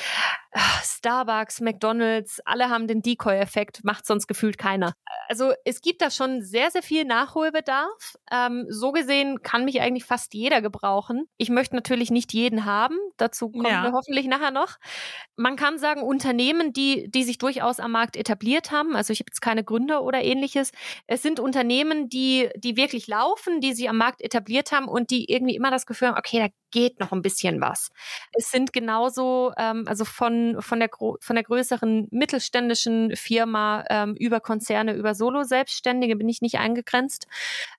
ah, 0.53 0.81
Starbucks, 0.83 1.61
McDonalds, 1.61 2.40
alle 2.44 2.70
haben 2.70 2.87
den 2.87 3.03
Decoy-Effekt, 3.03 3.85
macht 3.85 4.07
sonst 4.07 4.26
gefühlt 4.26 4.59
keiner. 4.59 4.94
Also 5.29 5.53
es 5.64 5.81
gibt 5.81 6.03
da 6.03 6.11
schon 6.11 6.42
sehr, 6.42 6.70
sehr 6.70 6.83
viel 6.83 7.05
Nachholbedarf. 7.05 8.16
Ähm, 8.31 8.66
so 8.68 8.92
gesehen 8.92 9.42
kann 9.42 9.64
mich 9.64 9.81
eigentlich 9.81 10.05
fast 10.05 10.35
jeder 10.35 10.61
gebrauchen. 10.62 11.26
Ich 11.37 11.50
möchte 11.50 11.74
natürlich 11.74 12.11
nicht 12.11 12.33
jeden 12.33 12.64
haben, 12.64 12.96
dazu 13.16 13.50
kommen 13.50 13.66
ja. 13.66 13.83
wir 13.83 13.92
hoffentlich 13.92 14.26
nachher 14.26 14.50
noch. 14.50 14.76
Man 15.37 15.57
kann 15.57 15.79
sagen, 15.79 16.03
Unternehmen, 16.03 16.72
die, 16.72 17.11
die 17.11 17.24
sich 17.24 17.38
durchaus 17.38 17.81
am 17.81 17.92
Markt 17.92 18.16
etabliert 18.16 18.70
haben, 18.70 18.96
also 18.96 19.12
ich 19.12 19.20
habe 19.20 19.31
jetzt 19.31 19.40
keine 19.40 19.64
Gründer 19.64 20.03
oder 20.03 20.22
ähnliches, 20.22 20.72
es 21.07 21.22
sind 21.22 21.40
Unternehmen, 21.40 22.09
die, 22.09 22.50
die 22.57 22.76
wirklich 22.76 23.07
laufen, 23.07 23.61
die 23.61 23.72
sich 23.80 23.88
am 23.88 23.96
Markt 23.96 24.22
etabliert 24.22 24.72
haben 24.72 24.86
und 24.88 25.10
die 25.10 25.30
irgendwie 25.30 25.56
immer 25.56 25.70
das 25.70 25.86
Gefühl 25.86 26.08
haben, 26.08 26.18
okay, 26.18 26.38
da 26.38 26.48
geht 26.70 27.00
noch 27.00 27.12
ein 27.12 27.22
bisschen 27.22 27.61
was. 27.61 27.90
Es 28.33 28.50
sind 28.50 28.72
genauso, 28.72 29.52
ähm, 29.56 29.85
also 29.87 30.04
von, 30.04 30.56
von, 30.61 30.80
der, 30.80 30.90
von 30.90 31.37
der 31.37 31.44
größeren 31.44 32.09
mittelständischen 32.11 33.16
Firma 33.16 33.85
ähm, 33.88 34.14
über 34.16 34.40
Konzerne, 34.40 34.94
über 34.94 35.14
Solo-Selbstständige 35.14 36.16
bin 36.16 36.28
ich 36.28 36.42
nicht 36.42 36.59
eingegrenzt, 36.59 37.26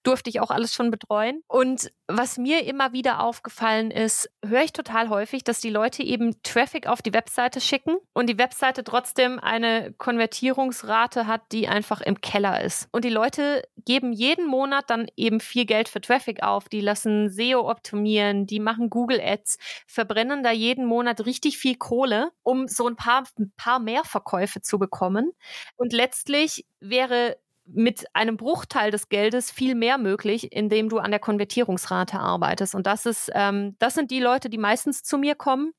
durfte 0.04 0.30
ich 0.30 0.40
auch 0.40 0.52
alles 0.52 0.74
schon 0.74 0.92
betreuen. 0.92 1.44
Und 1.48 1.92
was 2.08 2.38
mir 2.38 2.66
immer 2.66 2.94
wieder 2.94 3.22
aufgefallen 3.22 3.92
ist, 3.92 4.30
höre 4.46 4.64
ich 4.64 4.74
total 4.74 5.10
häufig, 5.10 5.44
dass 5.44 5.62
die 5.62 5.70
Leute 5.70 6.04
eben 6.04 6.42
Traffic 6.44 6.88
auf 6.88 7.02
die 7.02 7.14
Webseite 7.14 7.62
schicken 7.62 7.98
und 8.14 8.28
die 8.28 8.38
Webseite 8.38 8.84
trotzdem 8.84 9.40
eine 9.40 9.94
Konvertierungsrate 9.98 11.28
hat, 11.28 11.42
die 11.52 11.68
einfach 11.68 12.02
im 12.02 12.22
Keller 12.22 12.62
ist. 12.64 12.90
Und 12.92 13.06
die 13.06 13.10
Leute 13.10 13.64
geben 13.86 14.14
jeden 14.14 14.48
Monat 14.48 14.90
dann 14.90 15.08
eben 15.16 15.40
viel 15.40 15.66
Geld 15.66 15.90
für 15.90 16.02
Traffic 16.02 16.44
auf, 16.44 16.70
die 16.70 16.82
lassen 16.82 17.30
SEO 17.30 17.70
optimieren, 17.70 18.46
die 18.46 18.60
machen 18.60 18.81
machen 18.82 18.90
Google 18.90 19.22
Ads, 19.22 19.58
verbrennen 19.88 20.44
da 20.44 20.52
jeden 20.52 20.86
Monat 20.86 21.26
richtig 21.26 21.58
viel 21.58 21.76
Kohle, 21.76 22.32
um 22.44 22.68
so 22.68 22.88
ein 22.88 22.96
paar, 22.96 23.24
ein 23.38 23.52
paar 23.58 23.80
mehr 23.80 24.04
Verkäufe 24.04 24.62
zu 24.62 24.80
bekommen. 24.80 25.32
Und 25.76 25.94
letztlich 25.94 26.66
wäre 26.80 27.38
mit 27.66 28.06
einem 28.14 28.38
Bruchteil 28.38 28.92
des 28.92 29.08
Geldes 29.08 29.52
viel 29.52 29.76
mehr 29.76 29.98
möglich, 29.98 30.52
indem 30.52 30.90
du 30.90 30.98
an 30.98 31.12
der 31.12 31.20
Konvertierungsrate 31.20 32.20
arbeitest. 32.20 32.74
Und 32.76 32.88
das 32.88 33.06
ist, 33.06 33.32
ähm, 33.34 33.76
das 33.78 33.94
sind 33.94 34.10
die 34.10 34.20
Leute, 34.20 34.50
die 34.50 34.58
meistens 34.58 35.04
zu 35.04 35.18
mir 35.18 35.36
kommen, 35.36 35.72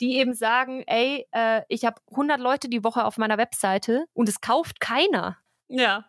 die 0.00 0.16
eben 0.16 0.32
sagen, 0.32 0.82
ey, 0.86 1.26
äh, 1.32 1.62
ich 1.68 1.84
habe 1.84 2.00
100 2.10 2.40
Leute 2.40 2.68
die 2.68 2.82
Woche 2.82 3.04
auf 3.04 3.18
meiner 3.18 3.36
Webseite 3.36 4.06
und 4.14 4.28
es 4.28 4.40
kauft 4.40 4.80
keiner. 4.80 5.36
Ja. 5.68 6.06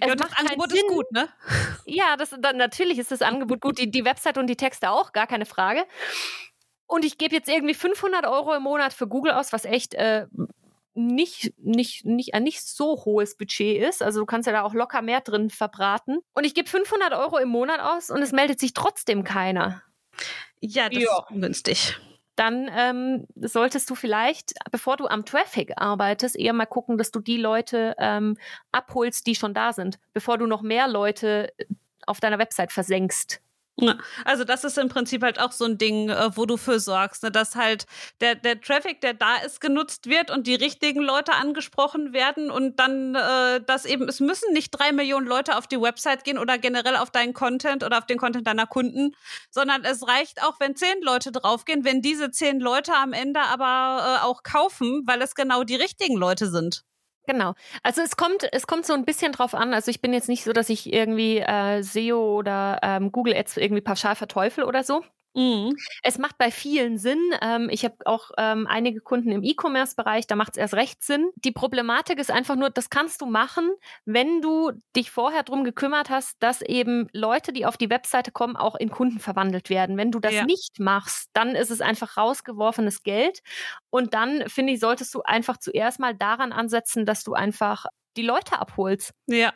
Es 0.00 0.08
ja, 0.08 0.14
das 0.14 0.36
Angebot 0.36 0.70
Sinn. 0.70 0.78
ist 0.78 0.88
gut, 0.88 1.10
ne? 1.12 1.28
Ja, 1.86 2.16
das, 2.16 2.34
dann, 2.38 2.56
natürlich 2.56 2.98
ist 2.98 3.10
das 3.10 3.22
Angebot 3.22 3.60
gut. 3.60 3.78
Die, 3.78 3.90
die 3.90 4.04
Website 4.04 4.38
und 4.38 4.46
die 4.46 4.56
Texte 4.56 4.90
auch, 4.90 5.12
gar 5.12 5.26
keine 5.26 5.46
Frage. 5.46 5.84
Und 6.86 7.04
ich 7.04 7.16
gebe 7.16 7.34
jetzt 7.34 7.48
irgendwie 7.48 7.74
500 7.74 8.26
Euro 8.26 8.54
im 8.54 8.62
Monat 8.62 8.92
für 8.92 9.08
Google 9.08 9.32
aus, 9.32 9.52
was 9.52 9.64
echt 9.64 9.94
äh, 9.94 10.26
nicht, 10.94 11.54
nicht, 11.58 12.04
nicht, 12.04 12.34
ein 12.34 12.42
nicht 12.42 12.62
so 12.66 13.04
hohes 13.04 13.36
Budget 13.36 13.82
ist. 13.82 14.02
Also 14.02 14.20
du 14.20 14.26
kannst 14.26 14.46
ja 14.46 14.52
da 14.52 14.62
auch 14.62 14.74
locker 14.74 15.00
mehr 15.00 15.22
drin 15.22 15.48
verbraten. 15.48 16.18
Und 16.34 16.44
ich 16.44 16.54
gebe 16.54 16.68
500 16.68 17.14
Euro 17.14 17.38
im 17.38 17.48
Monat 17.48 17.80
aus 17.80 18.10
und 18.10 18.20
es 18.20 18.32
meldet 18.32 18.60
sich 18.60 18.74
trotzdem 18.74 19.24
keiner. 19.24 19.82
Ja, 20.60 20.90
das 20.90 21.02
ja. 21.02 21.18
ist 21.18 21.30
ungünstig 21.30 21.98
dann 22.42 22.68
ähm, 22.76 23.26
solltest 23.36 23.88
du 23.88 23.94
vielleicht, 23.94 24.54
bevor 24.72 24.96
du 24.96 25.06
am 25.06 25.24
Traffic 25.24 25.74
arbeitest, 25.76 26.36
eher 26.36 26.52
mal 26.52 26.66
gucken, 26.66 26.98
dass 26.98 27.12
du 27.12 27.20
die 27.20 27.36
Leute 27.36 27.94
ähm, 27.98 28.36
abholst, 28.72 29.28
die 29.28 29.36
schon 29.36 29.54
da 29.54 29.72
sind, 29.72 30.00
bevor 30.12 30.38
du 30.38 30.46
noch 30.46 30.60
mehr 30.60 30.88
Leute 30.88 31.52
auf 32.04 32.18
deiner 32.18 32.40
Website 32.40 32.72
versenkst. 32.72 33.40
Also 34.24 34.44
das 34.44 34.64
ist 34.64 34.78
im 34.78 34.88
Prinzip 34.88 35.22
halt 35.22 35.40
auch 35.40 35.52
so 35.52 35.64
ein 35.64 35.78
Ding, 35.78 36.10
äh, 36.10 36.36
wo 36.36 36.46
du 36.46 36.56
für 36.56 36.78
sorgst, 36.78 37.22
ne? 37.22 37.30
dass 37.30 37.56
halt 37.56 37.86
der, 38.20 38.34
der 38.34 38.60
Traffic, 38.60 39.00
der 39.00 39.14
da 39.14 39.36
ist, 39.36 39.60
genutzt 39.60 40.08
wird 40.08 40.30
und 40.30 40.46
die 40.46 40.54
richtigen 40.54 41.00
Leute 41.00 41.32
angesprochen 41.32 42.12
werden 42.12 42.50
und 42.50 42.78
dann, 42.78 43.14
äh, 43.14 43.60
dass 43.64 43.84
eben, 43.84 44.08
es 44.08 44.20
müssen 44.20 44.52
nicht 44.52 44.70
drei 44.70 44.92
Millionen 44.92 45.26
Leute 45.26 45.56
auf 45.56 45.66
die 45.66 45.80
Website 45.80 46.24
gehen 46.24 46.38
oder 46.38 46.58
generell 46.58 46.96
auf 46.96 47.10
deinen 47.10 47.32
Content 47.32 47.82
oder 47.82 47.98
auf 47.98 48.06
den 48.06 48.18
Content 48.18 48.46
deiner 48.46 48.66
Kunden, 48.66 49.14
sondern 49.50 49.84
es 49.84 50.06
reicht 50.06 50.42
auch, 50.42 50.60
wenn 50.60 50.76
zehn 50.76 51.00
Leute 51.02 51.32
draufgehen, 51.32 51.84
wenn 51.84 52.02
diese 52.02 52.30
zehn 52.30 52.60
Leute 52.60 52.94
am 52.94 53.12
Ende 53.12 53.40
aber 53.40 54.20
äh, 54.20 54.24
auch 54.24 54.42
kaufen, 54.42 55.02
weil 55.06 55.22
es 55.22 55.34
genau 55.34 55.64
die 55.64 55.76
richtigen 55.76 56.16
Leute 56.16 56.48
sind. 56.48 56.84
Genau. 57.26 57.54
Also 57.82 58.02
es 58.02 58.16
kommt, 58.16 58.48
es 58.52 58.66
kommt 58.66 58.84
so 58.84 58.94
ein 58.94 59.04
bisschen 59.04 59.32
drauf 59.32 59.54
an. 59.54 59.74
Also 59.74 59.90
ich 59.90 60.00
bin 60.00 60.12
jetzt 60.12 60.28
nicht 60.28 60.42
so, 60.44 60.52
dass 60.52 60.68
ich 60.68 60.92
irgendwie 60.92 61.38
äh, 61.38 61.82
SEO 61.82 62.36
oder 62.38 62.80
ähm, 62.82 63.12
Google 63.12 63.34
Ads 63.36 63.56
irgendwie 63.58 63.82
pauschal 63.82 64.16
verteufel 64.16 64.64
oder 64.64 64.82
so. 64.82 65.02
Mhm. 65.34 65.76
Es 66.02 66.18
macht 66.18 66.38
bei 66.38 66.50
vielen 66.50 66.98
Sinn. 66.98 67.20
Ähm, 67.40 67.68
ich 67.70 67.84
habe 67.84 67.96
auch 68.04 68.30
ähm, 68.38 68.66
einige 68.66 69.00
Kunden 69.00 69.30
im 69.30 69.42
E-Commerce-Bereich, 69.42 70.26
da 70.26 70.36
macht 70.36 70.52
es 70.52 70.58
erst 70.58 70.74
recht 70.74 71.02
Sinn. 71.02 71.30
Die 71.36 71.52
Problematik 71.52 72.18
ist 72.18 72.30
einfach 72.30 72.56
nur, 72.56 72.70
das 72.70 72.90
kannst 72.90 73.20
du 73.20 73.26
machen, 73.26 73.70
wenn 74.04 74.40
du 74.40 74.72
dich 74.94 75.10
vorher 75.10 75.42
darum 75.42 75.64
gekümmert 75.64 76.10
hast, 76.10 76.36
dass 76.40 76.62
eben 76.62 77.08
Leute, 77.12 77.52
die 77.52 77.66
auf 77.66 77.76
die 77.76 77.90
Webseite 77.90 78.30
kommen, 78.30 78.56
auch 78.56 78.74
in 78.74 78.90
Kunden 78.90 79.18
verwandelt 79.18 79.70
werden. 79.70 79.96
Wenn 79.96 80.10
du 80.10 80.20
das 80.20 80.34
ja. 80.34 80.44
nicht 80.44 80.78
machst, 80.78 81.30
dann 81.32 81.54
ist 81.54 81.70
es 81.70 81.80
einfach 81.80 82.16
rausgeworfenes 82.16 83.02
Geld. 83.02 83.42
Und 83.90 84.14
dann, 84.14 84.48
finde 84.48 84.74
ich, 84.74 84.80
solltest 84.80 85.14
du 85.14 85.22
einfach 85.22 85.56
zuerst 85.56 85.98
mal 85.98 86.14
daran 86.14 86.52
ansetzen, 86.52 87.06
dass 87.06 87.24
du 87.24 87.34
einfach 87.34 87.86
die 88.16 88.22
Leute 88.22 88.58
abholst. 88.58 89.12
Ja. 89.26 89.52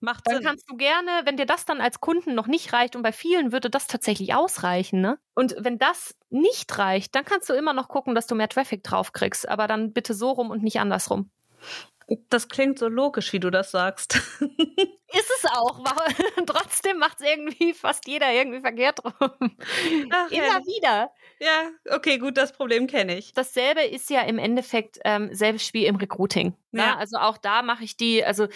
Macht 0.00 0.26
dann 0.26 0.36
Sinn. 0.36 0.44
kannst 0.44 0.70
du 0.70 0.76
gerne, 0.76 1.22
wenn 1.24 1.36
dir 1.36 1.46
das 1.46 1.64
dann 1.64 1.80
als 1.80 2.00
Kunden 2.00 2.34
noch 2.34 2.46
nicht 2.46 2.72
reicht 2.72 2.96
und 2.96 3.02
bei 3.02 3.12
vielen 3.12 3.52
würde 3.52 3.70
das 3.70 3.86
tatsächlich 3.86 4.34
ausreichen, 4.34 5.00
ne? 5.00 5.18
Und 5.34 5.54
wenn 5.58 5.78
das 5.78 6.16
nicht 6.30 6.76
reicht, 6.78 7.14
dann 7.14 7.24
kannst 7.24 7.48
du 7.48 7.54
immer 7.54 7.72
noch 7.72 7.88
gucken, 7.88 8.14
dass 8.14 8.26
du 8.26 8.34
mehr 8.34 8.48
Traffic 8.48 8.82
draufkriegst, 8.82 9.48
aber 9.48 9.66
dann 9.66 9.92
bitte 9.92 10.14
so 10.14 10.30
rum 10.30 10.50
und 10.50 10.62
nicht 10.62 10.80
andersrum. 10.80 11.30
Das 12.30 12.48
klingt 12.48 12.78
so 12.78 12.86
logisch, 12.86 13.32
wie 13.32 13.40
du 13.40 13.50
das 13.50 13.72
sagst. 13.72 14.14
Ist 15.12 15.30
es 15.38 15.50
auch. 15.50 15.82
Trotzdem 16.46 16.98
macht 16.98 17.20
es 17.20 17.26
irgendwie 17.26 17.74
fast 17.74 18.06
jeder 18.06 18.32
irgendwie 18.32 18.60
verkehrt 18.60 19.04
rum. 19.04 19.56
Ach, 20.10 20.30
Immer 20.30 20.46
ja. 20.46 20.60
wieder. 20.66 21.10
Ja, 21.40 21.70
okay, 21.94 22.18
gut, 22.18 22.36
das 22.36 22.52
Problem 22.52 22.86
kenne 22.86 23.18
ich. 23.18 23.32
Dasselbe 23.32 23.82
ist 23.82 24.10
ja 24.10 24.22
im 24.22 24.38
Endeffekt 24.38 24.98
ähm, 25.04 25.32
selbes 25.32 25.66
Spiel 25.66 25.84
im 25.86 25.96
Recruiting. 25.96 26.54
Ne? 26.70 26.82
Ja. 26.82 26.96
Also 26.96 27.18
auch 27.18 27.38
da 27.38 27.62
mache 27.62 27.84
ich 27.84 27.96
die, 27.96 28.24
also 28.24 28.46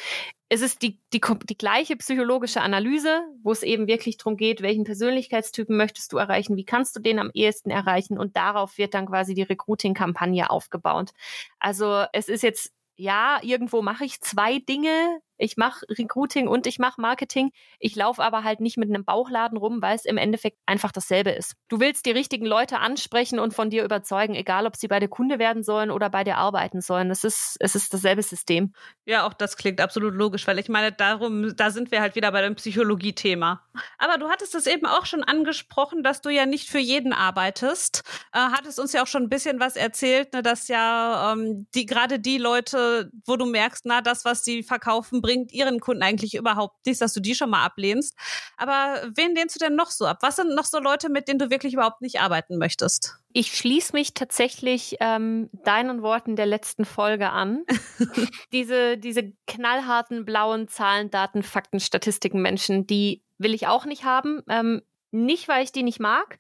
es 0.53 0.63
ist 0.63 0.83
die, 0.83 0.99
die, 1.13 1.21
die 1.45 1.57
gleiche 1.57 1.97
psychologische 1.97 2.61
Analyse, 2.61 3.23
wo 3.43 3.53
es 3.53 3.63
eben 3.63 3.87
wirklich 3.87 4.17
darum 4.17 4.37
geht, 4.37 4.63
welchen 4.63 4.83
Persönlichkeitstypen 4.83 5.77
möchtest 5.77 6.13
du 6.13 6.19
erreichen, 6.19 6.57
wie 6.57 6.65
kannst 6.65 6.97
du 6.97 7.01
den 7.01 7.21
am 7.21 7.31
ehesten 7.33 7.71
erreichen 7.71 8.19
und 8.19 8.37
darauf 8.37 8.77
wird 8.77 8.95
dann 8.95 9.07
quasi 9.07 9.35
die 9.35 9.45
Recruiting-Kampagne 9.45 10.51
aufgebaut. 10.51 11.13
Also 11.61 12.05
es 12.13 12.29
ist 12.29 12.43
jetzt 12.43 12.73
ja, 12.97 13.39
irgendwo 13.43 13.81
mache 13.81 14.05
ich 14.05 14.21
zwei 14.21 14.59
Dinge 14.59 15.21
ich 15.41 15.57
mache 15.57 15.87
Recruiting 15.89 16.47
und 16.49 16.67
ich 16.67 16.79
mache 16.79 17.01
Marketing. 17.01 17.51
Ich 17.79 17.97
laufe 17.97 18.23
aber 18.23 18.45
halt 18.45 18.61
nicht 18.61 18.77
mit 18.77 18.89
einem 18.89 19.05
Bauchladen 19.05 19.57
rum, 19.57 19.81
weil 19.81 19.97
es 19.97 20.05
im 20.05 20.19
Endeffekt 20.19 20.59
einfach 20.67 20.93
dasselbe 20.93 21.31
ist. 21.31 21.55
Du 21.69 21.81
willst 21.81 22.07
die 22.07 22.11
richtigen 22.11 22.47
Leute 22.47 22.79
ansprechen 22.79 23.39
und 23.39 23.55
von 23.55 23.71
dir 23.71 23.85
überzeugen, 23.85 24.35
egal 24.35 24.67
ob 24.67 24.77
sie 24.77 24.89
bei 24.89 25.01
der 25.01 25.09
Kunde 25.09 25.39
werden 25.39 25.63
sollen 25.63 25.91
oder 25.91 26.11
bei 26.11 26.25
dir 26.25 26.37
arbeiten 26.37 26.81
sollen. 26.81 27.11
Es 27.11 27.25
ist, 27.25 27.57
es 27.61 27.75
ist 27.75 27.95
dasselbe 27.95 28.23
System. 28.23 28.73
Ja, 29.07 29.27
auch 29.27 29.33
das 29.33 29.57
klingt 29.57 29.81
absolut 29.81 30.15
logisch, 30.15 30.47
weil 30.47 30.59
ich 30.59 30.69
meine, 30.69 30.93
darum, 30.93 31.57
da 31.57 31.71
sind 31.71 31.91
wir 31.91 32.01
halt 32.01 32.15
wieder 32.15 32.31
bei 32.33 32.43
dem 32.43 32.55
Psychologie-Thema. 32.55 33.63
Aber 33.99 34.19
du 34.19 34.29
hattest 34.29 34.55
es 34.55 34.67
eben 34.67 34.87
auch 34.87 35.07
schon 35.07 35.25
angesprochen, 35.25 36.03
dass 36.03 36.21
du 36.21 36.29
ja 36.29 36.45
nicht 36.45 36.69
für 36.69 36.79
jeden 36.79 37.13
arbeitest. 37.13 38.03
Äh, 38.33 38.39
hattest 38.39 38.79
uns 38.79 38.93
ja 38.93 39.03
auch 39.03 39.07
schon 39.07 39.25
ein 39.25 39.29
bisschen 39.29 39.59
was 39.59 39.77
erzählt, 39.77 40.33
ne, 40.35 40.43
dass 40.43 40.69
ja 40.69 41.33
ähm, 41.33 41.67
die 41.75 41.87
gerade 41.87 42.19
die 42.19 42.39
Leute, 42.39 43.11
wo 43.25 43.37
du 43.37 43.47
merkst, 43.47 43.87
na, 43.87 44.03
das, 44.03 44.25
was 44.25 44.45
sie 44.45 44.63
verkaufen, 44.63 45.23
bringt 45.23 45.30
ihren 45.31 45.81
Kunden 45.81 46.03
eigentlich 46.03 46.35
überhaupt 46.35 46.85
nichts, 46.87 47.01
dass 47.01 47.13
du 47.13 47.21
die 47.21 47.35
schon 47.35 47.51
mal 47.51 47.65
ablehnst. 47.65 48.17
Aber 48.57 49.03
wen 49.15 49.35
lehnst 49.35 49.57
du 49.57 49.65
denn 49.65 49.77
noch 49.77 49.91
so 49.91 50.07
ab? 50.07 50.19
Was 50.23 50.37
sind 50.37 50.55
noch 50.55 50.65
so 50.65 50.79
Leute, 50.79 51.09
mit 51.09 51.29
denen 51.29 51.39
du 51.39 51.51
wirklich 51.51 51.75
überhaupt 51.75 52.01
nicht 52.01 52.21
arbeiten 52.21 52.59
möchtest? 52.59 53.17
Ich 53.33 53.57
schließe 53.57 53.93
mich 53.93 54.15
tatsächlich 54.15 54.97
ähm, 55.01 55.51
deinen 55.65 56.03
Worten 56.03 56.37
der 56.37 56.47
letzten 56.47 56.85
Folge 56.85 57.31
an. 57.31 57.65
diese, 58.53 58.99
diese 58.99 59.33
knallharten 59.47 60.25
blauen 60.25 60.69
Zahlen, 60.69 61.11
Daten, 61.11 61.43
Fakten, 61.43 61.81
Statistiken 61.81 62.43
Menschen, 62.43 62.87
die 62.87 63.23
will 63.39 63.55
ich 63.55 63.67
auch 63.67 63.87
nicht 63.87 64.05
haben. 64.05 64.43
Ähm, 64.49 64.83
nicht, 65.13 65.49
weil 65.49 65.65
ich 65.65 65.73
die 65.73 65.83
nicht 65.83 66.01
mag, 66.01 66.39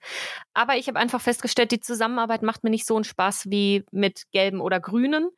aber 0.55 0.77
ich 0.77 0.89
habe 0.89 0.99
einfach 0.99 1.21
festgestellt, 1.21 1.73
die 1.73 1.81
Zusammenarbeit 1.81 2.43
macht 2.43 2.65
mir 2.65 2.71
nicht 2.71 2.87
so 2.87 2.95
einen 2.95 3.05
Spaß 3.05 3.51
wie 3.51 3.85
mit 3.91 4.31
gelben 4.33 4.61
oder 4.61 4.81
grünen. 4.81 5.31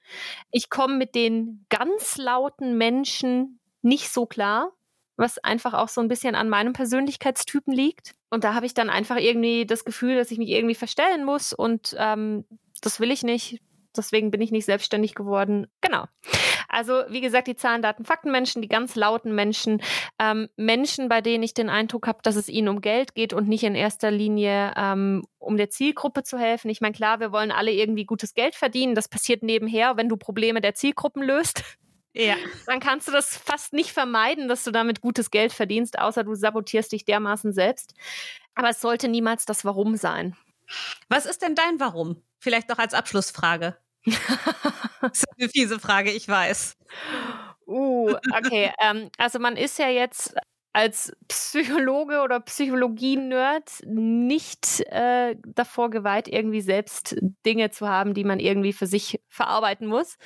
Ich 0.50 0.70
komme 0.70 0.96
mit 0.96 1.14
den 1.14 1.64
ganz 1.68 2.16
lauten 2.16 2.76
Menschen 2.76 3.58
nicht 3.82 4.10
so 4.10 4.26
klar, 4.26 4.72
was 5.16 5.38
einfach 5.38 5.74
auch 5.74 5.88
so 5.88 6.00
ein 6.00 6.08
bisschen 6.08 6.34
an 6.34 6.48
meinem 6.48 6.72
Persönlichkeitstypen 6.72 7.72
liegt. 7.72 8.14
Und 8.30 8.44
da 8.44 8.54
habe 8.54 8.66
ich 8.66 8.74
dann 8.74 8.90
einfach 8.90 9.16
irgendwie 9.16 9.66
das 9.66 9.84
Gefühl, 9.84 10.16
dass 10.16 10.30
ich 10.30 10.38
mich 10.38 10.48
irgendwie 10.48 10.74
verstellen 10.74 11.24
muss 11.24 11.52
und 11.52 11.94
ähm, 11.98 12.44
das 12.80 13.00
will 13.00 13.10
ich 13.10 13.22
nicht. 13.22 13.60
Deswegen 13.96 14.30
bin 14.30 14.40
ich 14.40 14.50
nicht 14.50 14.64
selbstständig 14.64 15.14
geworden. 15.14 15.66
Genau. 15.82 16.06
Also, 16.72 17.02
wie 17.08 17.20
gesagt, 17.20 17.48
die 17.48 17.54
Zahlen, 17.54 17.82
Daten, 17.82 18.06
Fakten-Menschen, 18.06 18.62
die 18.62 18.68
ganz 18.68 18.96
lauten 18.96 19.34
Menschen, 19.34 19.82
ähm, 20.18 20.48
Menschen, 20.56 21.10
bei 21.10 21.20
denen 21.20 21.42
ich 21.42 21.52
den 21.52 21.68
Eindruck 21.68 22.06
habe, 22.06 22.20
dass 22.22 22.34
es 22.34 22.48
ihnen 22.48 22.68
um 22.68 22.80
Geld 22.80 23.14
geht 23.14 23.34
und 23.34 23.46
nicht 23.46 23.62
in 23.62 23.74
erster 23.74 24.10
Linie 24.10 24.72
ähm, 24.74 25.22
um 25.38 25.58
der 25.58 25.68
Zielgruppe 25.68 26.22
zu 26.22 26.38
helfen. 26.38 26.70
Ich 26.70 26.80
meine, 26.80 26.94
klar, 26.94 27.20
wir 27.20 27.30
wollen 27.30 27.52
alle 27.52 27.72
irgendwie 27.72 28.06
gutes 28.06 28.32
Geld 28.32 28.54
verdienen. 28.54 28.94
Das 28.94 29.08
passiert 29.08 29.42
nebenher, 29.42 29.98
wenn 29.98 30.08
du 30.08 30.16
Probleme 30.16 30.62
der 30.62 30.74
Zielgruppen 30.74 31.22
löst. 31.22 31.62
Ja. 32.14 32.36
Dann 32.66 32.80
kannst 32.80 33.06
du 33.06 33.12
das 33.12 33.36
fast 33.36 33.74
nicht 33.74 33.92
vermeiden, 33.92 34.48
dass 34.48 34.64
du 34.64 34.70
damit 34.70 35.02
gutes 35.02 35.30
Geld 35.30 35.52
verdienst, 35.52 35.98
außer 35.98 36.24
du 36.24 36.34
sabotierst 36.34 36.90
dich 36.92 37.04
dermaßen 37.04 37.52
selbst. 37.52 37.94
Aber 38.54 38.70
es 38.70 38.80
sollte 38.80 39.08
niemals 39.08 39.44
das 39.44 39.64
Warum 39.66 39.96
sein. 39.96 40.36
Was 41.10 41.26
ist 41.26 41.42
denn 41.42 41.54
dein 41.54 41.80
Warum? 41.80 42.22
Vielleicht 42.38 42.70
noch 42.70 42.78
als 42.78 42.94
Abschlussfrage. 42.94 43.76
das 45.00 45.22
ist 45.22 45.26
eine 45.38 45.48
fiese 45.48 45.78
Frage, 45.78 46.10
ich 46.10 46.28
weiß. 46.28 46.76
Uh, 47.66 48.14
okay. 48.36 48.72
ähm, 48.82 49.10
also 49.18 49.38
man 49.38 49.56
ist 49.56 49.78
ja 49.78 49.88
jetzt 49.88 50.34
als 50.74 51.14
Psychologe 51.28 52.22
oder 52.22 52.40
Psychologie-Nerd 52.40 53.82
nicht 53.84 54.80
äh, 54.86 55.36
davor 55.46 55.90
geweiht, 55.90 56.28
irgendwie 56.28 56.62
selbst 56.62 57.16
Dinge 57.44 57.70
zu 57.70 57.88
haben, 57.88 58.14
die 58.14 58.24
man 58.24 58.40
irgendwie 58.40 58.72
für 58.72 58.86
sich 58.86 59.20
verarbeiten 59.28 59.86
muss. 59.86 60.16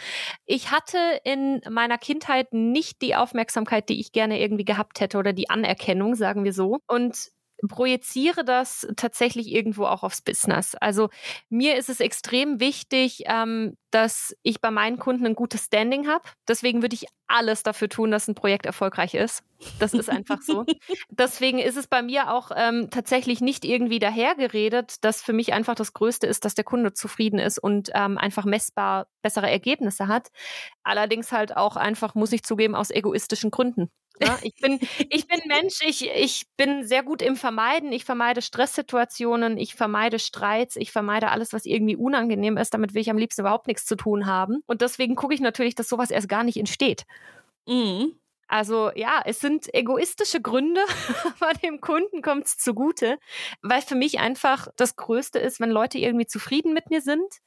Ich 0.44 0.70
hatte 0.70 0.98
in 1.24 1.60
meiner 1.68 1.98
Kindheit 1.98 2.52
nicht 2.52 3.02
die 3.02 3.16
Aufmerksamkeit, 3.16 3.88
die 3.88 3.98
ich 3.98 4.12
gerne 4.12 4.40
irgendwie 4.40 4.64
gehabt 4.64 5.00
hätte 5.00 5.18
oder 5.18 5.32
die 5.32 5.50
Anerkennung, 5.50 6.14
sagen 6.14 6.44
wir 6.44 6.52
so. 6.52 6.78
Und 6.86 7.32
projiziere 7.68 8.44
das 8.44 8.86
tatsächlich 8.96 9.52
irgendwo 9.52 9.84
auch 9.86 10.02
aufs 10.02 10.22
Business. 10.22 10.74
Also 10.74 11.08
mir 11.48 11.76
ist 11.76 11.88
es 11.88 12.00
extrem 12.00 12.60
wichtig, 12.60 13.24
ähm, 13.26 13.76
dass 13.90 14.36
ich 14.42 14.60
bei 14.60 14.70
meinen 14.70 14.98
Kunden 14.98 15.24
ein 15.26 15.34
gutes 15.34 15.64
Standing 15.64 16.06
habe. 16.06 16.22
Deswegen 16.46 16.82
würde 16.82 16.94
ich 16.94 17.06
alles 17.28 17.62
dafür 17.62 17.88
tun, 17.88 18.10
dass 18.10 18.28
ein 18.28 18.34
Projekt 18.34 18.66
erfolgreich 18.66 19.14
ist. 19.14 19.42
Das 19.78 19.94
ist 19.94 20.10
einfach 20.10 20.42
so. 20.42 20.64
Deswegen 21.08 21.58
ist 21.58 21.76
es 21.76 21.86
bei 21.86 22.02
mir 22.02 22.30
auch 22.32 22.50
ähm, 22.54 22.88
tatsächlich 22.90 23.40
nicht 23.40 23.64
irgendwie 23.64 23.98
dahergeredet, 23.98 25.02
dass 25.04 25.22
für 25.22 25.32
mich 25.32 25.52
einfach 25.54 25.74
das 25.74 25.92
Größte 25.94 26.26
ist, 26.26 26.44
dass 26.44 26.54
der 26.54 26.64
Kunde 26.64 26.92
zufrieden 26.92 27.38
ist 27.38 27.58
und 27.58 27.90
ähm, 27.94 28.18
einfach 28.18 28.44
messbar 28.44 29.06
bessere 29.22 29.50
Ergebnisse 29.50 30.08
hat. 30.08 30.28
Allerdings 30.82 31.32
halt 31.32 31.56
auch 31.56 31.76
einfach, 31.76 32.14
muss 32.14 32.32
ich 32.32 32.42
zugeben, 32.42 32.74
aus 32.74 32.90
egoistischen 32.90 33.50
Gründen. 33.50 33.90
Ja, 34.20 34.38
ich 34.42 34.54
bin, 34.56 34.80
ich 35.10 35.26
bin 35.26 35.40
Mensch, 35.46 35.80
ich, 35.84 36.08
ich 36.10 36.46
bin 36.56 36.86
sehr 36.86 37.02
gut 37.02 37.22
im 37.22 37.36
Vermeiden. 37.36 37.92
Ich 37.92 38.04
vermeide 38.04 38.42
Stresssituationen, 38.42 39.58
ich 39.58 39.74
vermeide 39.74 40.18
Streits, 40.18 40.76
ich 40.76 40.92
vermeide 40.92 41.30
alles, 41.30 41.52
was 41.52 41.66
irgendwie 41.66 41.96
unangenehm 41.96 42.56
ist. 42.56 42.72
Damit 42.72 42.94
will 42.94 43.02
ich 43.02 43.10
am 43.10 43.18
liebsten 43.18 43.42
überhaupt 43.42 43.66
nichts 43.66 43.84
zu 43.84 43.96
tun 43.96 44.26
haben. 44.26 44.62
Und 44.66 44.80
deswegen 44.80 45.16
gucke 45.16 45.34
ich 45.34 45.40
natürlich, 45.40 45.74
dass 45.74 45.88
sowas 45.88 46.10
erst 46.10 46.28
gar 46.28 46.44
nicht 46.44 46.56
entsteht. 46.56 47.04
Mhm. 47.66 48.14
Also 48.48 48.92
ja, 48.94 49.22
es 49.24 49.40
sind 49.40 49.74
egoistische 49.74 50.40
Gründe, 50.40 50.80
aber 51.40 51.52
dem 51.54 51.80
Kunden 51.80 52.22
kommt 52.22 52.46
es 52.46 52.58
zugute, 52.58 53.18
weil 53.60 53.82
für 53.82 53.96
mich 53.96 54.20
einfach 54.20 54.68
das 54.76 54.96
Größte 54.96 55.40
ist, 55.40 55.58
wenn 55.60 55.70
Leute 55.70 55.98
irgendwie 55.98 56.26
zufrieden 56.26 56.72
mit 56.72 56.90
mir 56.90 57.00
sind 57.00 57.40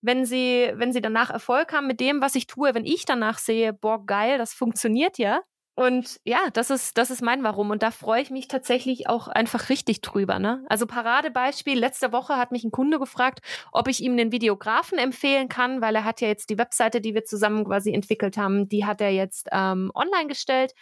wenn 0.00 0.24
sie, 0.24 0.70
wenn 0.74 0.92
sie 0.92 1.00
danach 1.00 1.30
Erfolg 1.30 1.72
haben 1.72 1.86
mit 1.86 2.00
dem, 2.00 2.22
was 2.22 2.34
ich 2.34 2.46
tue, 2.46 2.74
wenn 2.74 2.84
ich 2.84 3.04
danach 3.04 3.38
sehe, 3.38 3.72
boah, 3.72 4.04
geil, 4.04 4.38
das 4.38 4.54
funktioniert 4.54 5.18
ja, 5.18 5.40
und 5.78 6.18
ja, 6.24 6.40
das 6.54 6.70
ist, 6.70 6.98
das 6.98 7.08
ist 7.08 7.22
mein 7.22 7.44
Warum. 7.44 7.70
Und 7.70 7.84
da 7.84 7.92
freue 7.92 8.20
ich 8.20 8.30
mich 8.30 8.48
tatsächlich 8.48 9.08
auch 9.08 9.28
einfach 9.28 9.68
richtig 9.68 10.00
drüber. 10.00 10.40
Ne? 10.40 10.64
Also 10.68 10.86
Paradebeispiel, 10.86 11.78
letzte 11.78 12.10
Woche 12.10 12.36
hat 12.36 12.50
mich 12.50 12.64
ein 12.64 12.72
Kunde 12.72 12.98
gefragt, 12.98 13.42
ob 13.70 13.86
ich 13.86 14.02
ihm 14.02 14.16
den 14.16 14.32
Videografen 14.32 14.98
empfehlen 14.98 15.48
kann, 15.48 15.80
weil 15.80 15.94
er 15.94 16.02
hat 16.02 16.20
ja 16.20 16.26
jetzt 16.26 16.50
die 16.50 16.58
Webseite, 16.58 17.00
die 17.00 17.14
wir 17.14 17.22
zusammen 17.22 17.64
quasi 17.64 17.94
entwickelt 17.94 18.36
haben, 18.36 18.68
die 18.68 18.86
hat 18.86 19.00
er 19.00 19.10
jetzt 19.10 19.50
ähm, 19.52 19.92
online 19.94 20.26
gestellt. 20.26 20.74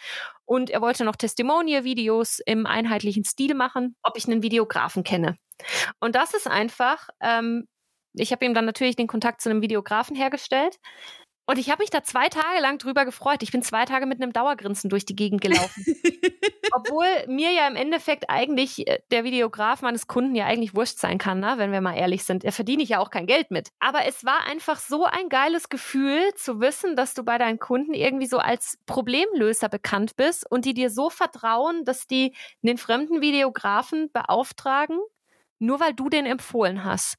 Und 0.45 0.71
er 0.71 0.81
wollte 0.81 1.05
noch 1.05 1.15
Testimonial-Videos 1.15 2.39
im 2.47 2.65
einheitlichen 2.65 3.23
Stil 3.23 3.53
machen, 3.53 3.95
ob 4.01 4.17
ich 4.17 4.25
einen 4.25 4.41
Videografen 4.41 5.03
kenne. 5.03 5.37
Und 5.99 6.15
das 6.15 6.33
ist 6.33 6.47
einfach, 6.47 7.09
ähm, 7.21 7.67
ich 8.13 8.31
habe 8.31 8.43
ihm 8.45 8.55
dann 8.55 8.65
natürlich 8.65 8.95
den 8.95 9.05
Kontakt 9.05 9.41
zu 9.41 9.51
einem 9.51 9.61
Videografen 9.61 10.15
hergestellt. 10.15 10.79
Und 11.49 11.57
ich 11.57 11.69
habe 11.69 11.81
mich 11.81 11.89
da 11.89 12.03
zwei 12.03 12.27
Tage 12.27 12.59
lang 12.59 12.77
drüber 12.77 13.05
gefreut. 13.05 13.41
Ich 13.41 13.53
bin 13.53 13.61
zwei 13.61 13.85
Tage 13.85 14.05
mit 14.05 14.21
einem 14.21 14.33
Dauergrinsen 14.33 14.89
durch 14.89 15.05
die 15.05 15.15
Gegend 15.15 15.39
gelaufen. 15.39 15.85
Obwohl 16.73 17.07
mir 17.27 17.51
ja 17.53 17.65
im 17.69 17.77
Endeffekt 17.77 18.29
eigentlich 18.29 18.85
äh, 18.85 18.99
der 19.11 19.23
Videograf 19.23 19.81
meines 19.81 20.07
Kunden 20.07 20.35
ja 20.35 20.45
eigentlich 20.45 20.75
wurscht 20.75 20.99
sein 20.99 21.17
kann, 21.17 21.39
ne? 21.39 21.53
wenn 21.55 21.71
wir 21.71 21.79
mal 21.79 21.95
ehrlich 21.95 22.25
sind. 22.25 22.43
Er 22.43 22.51
verdiene 22.51 22.83
ich 22.83 22.89
ja 22.89 22.99
auch 22.99 23.11
kein 23.11 23.27
Geld 23.27 23.49
mit. 23.49 23.69
Aber 23.79 24.05
es 24.05 24.25
war 24.25 24.45
einfach 24.45 24.77
so 24.77 25.05
ein 25.05 25.29
geiles 25.29 25.69
Gefühl 25.69 26.21
zu 26.35 26.59
wissen, 26.59 26.97
dass 26.97 27.13
du 27.13 27.23
bei 27.23 27.37
deinen 27.37 27.59
Kunden 27.59 27.93
irgendwie 27.93 28.27
so 28.27 28.39
als 28.39 28.77
Problemlöser 28.85 29.69
bekannt 29.69 30.17
bist 30.17 30.45
und 30.51 30.65
die 30.65 30.73
dir 30.73 30.89
so 30.89 31.09
vertrauen, 31.09 31.85
dass 31.85 32.07
die 32.07 32.35
einen 32.61 32.77
fremden 32.77 33.21
Videografen 33.21 34.11
beauftragen, 34.11 34.99
nur 35.59 35.79
weil 35.79 35.93
du 35.93 36.09
den 36.09 36.25
empfohlen 36.25 36.83
hast. 36.83 37.15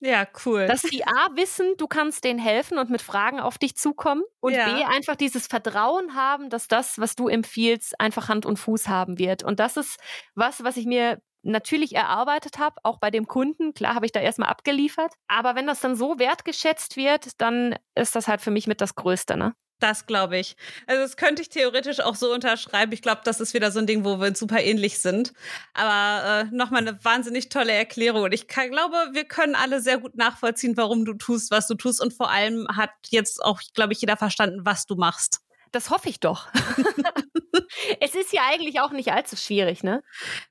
Ja, 0.00 0.26
cool. 0.44 0.66
Dass 0.66 0.82
die 0.82 1.06
A 1.06 1.28
wissen, 1.34 1.74
du 1.78 1.86
kannst 1.86 2.24
denen 2.24 2.38
helfen 2.38 2.78
und 2.78 2.90
mit 2.90 3.00
Fragen 3.00 3.40
auf 3.40 3.56
dich 3.56 3.76
zukommen 3.76 4.22
und 4.40 4.52
ja. 4.52 4.66
B 4.66 4.84
einfach 4.84 5.16
dieses 5.16 5.46
Vertrauen 5.46 6.14
haben, 6.14 6.50
dass 6.50 6.68
das, 6.68 6.98
was 6.98 7.16
du 7.16 7.28
empfiehlst, 7.28 7.98
einfach 7.98 8.28
Hand 8.28 8.44
und 8.44 8.58
Fuß 8.58 8.88
haben 8.88 9.18
wird. 9.18 9.42
Und 9.42 9.58
das 9.58 9.76
ist 9.76 9.98
was, 10.34 10.62
was 10.62 10.76
ich 10.76 10.84
mir 10.86 11.20
natürlich 11.42 11.94
erarbeitet 11.94 12.58
habe, 12.58 12.76
auch 12.82 12.98
bei 12.98 13.10
dem 13.10 13.26
Kunden. 13.26 13.72
Klar 13.72 13.94
habe 13.94 14.04
ich 14.04 14.12
da 14.12 14.20
erstmal 14.20 14.48
abgeliefert. 14.50 15.14
Aber 15.28 15.54
wenn 15.54 15.66
das 15.66 15.80
dann 15.80 15.96
so 15.96 16.18
wertgeschätzt 16.18 16.96
wird, 16.96 17.40
dann 17.40 17.76
ist 17.94 18.16
das 18.16 18.28
halt 18.28 18.40
für 18.42 18.50
mich 18.50 18.66
mit 18.66 18.80
das 18.80 18.96
Größte, 18.96 19.36
ne? 19.36 19.54
Das 19.78 20.06
glaube 20.06 20.38
ich. 20.38 20.56
Also 20.86 21.02
das 21.02 21.18
könnte 21.18 21.42
ich 21.42 21.50
theoretisch 21.50 22.00
auch 22.00 22.14
so 22.14 22.32
unterschreiben. 22.32 22.92
Ich 22.92 23.02
glaube, 23.02 23.20
das 23.24 23.40
ist 23.40 23.52
wieder 23.52 23.70
so 23.70 23.78
ein 23.78 23.86
Ding, 23.86 24.04
wo 24.06 24.18
wir 24.20 24.34
super 24.34 24.62
ähnlich 24.62 25.00
sind. 25.00 25.34
Aber 25.74 26.48
äh, 26.50 26.54
nochmal 26.54 26.80
eine 26.80 27.04
wahnsinnig 27.04 27.50
tolle 27.50 27.72
Erklärung. 27.72 28.22
Und 28.22 28.32
ich 28.32 28.48
kann, 28.48 28.70
glaube, 28.70 28.96
wir 29.12 29.24
können 29.24 29.54
alle 29.54 29.80
sehr 29.82 29.98
gut 29.98 30.16
nachvollziehen, 30.16 30.76
warum 30.78 31.04
du 31.04 31.12
tust, 31.14 31.50
was 31.50 31.66
du 31.66 31.74
tust. 31.74 32.00
Und 32.00 32.14
vor 32.14 32.30
allem 32.30 32.66
hat 32.74 32.90
jetzt 33.10 33.42
auch, 33.44 33.60
glaube 33.74 33.92
ich, 33.92 34.00
jeder 34.00 34.16
verstanden, 34.16 34.60
was 34.64 34.86
du 34.86 34.96
machst. 34.96 35.45
Das 35.76 35.90
hoffe 35.90 36.08
ich 36.08 36.20
doch. 36.20 36.48
es 38.00 38.14
ist 38.14 38.32
ja 38.32 38.40
eigentlich 38.48 38.80
auch 38.80 38.92
nicht 38.92 39.12
allzu 39.12 39.36
schwierig, 39.36 39.84
ne? 39.84 40.02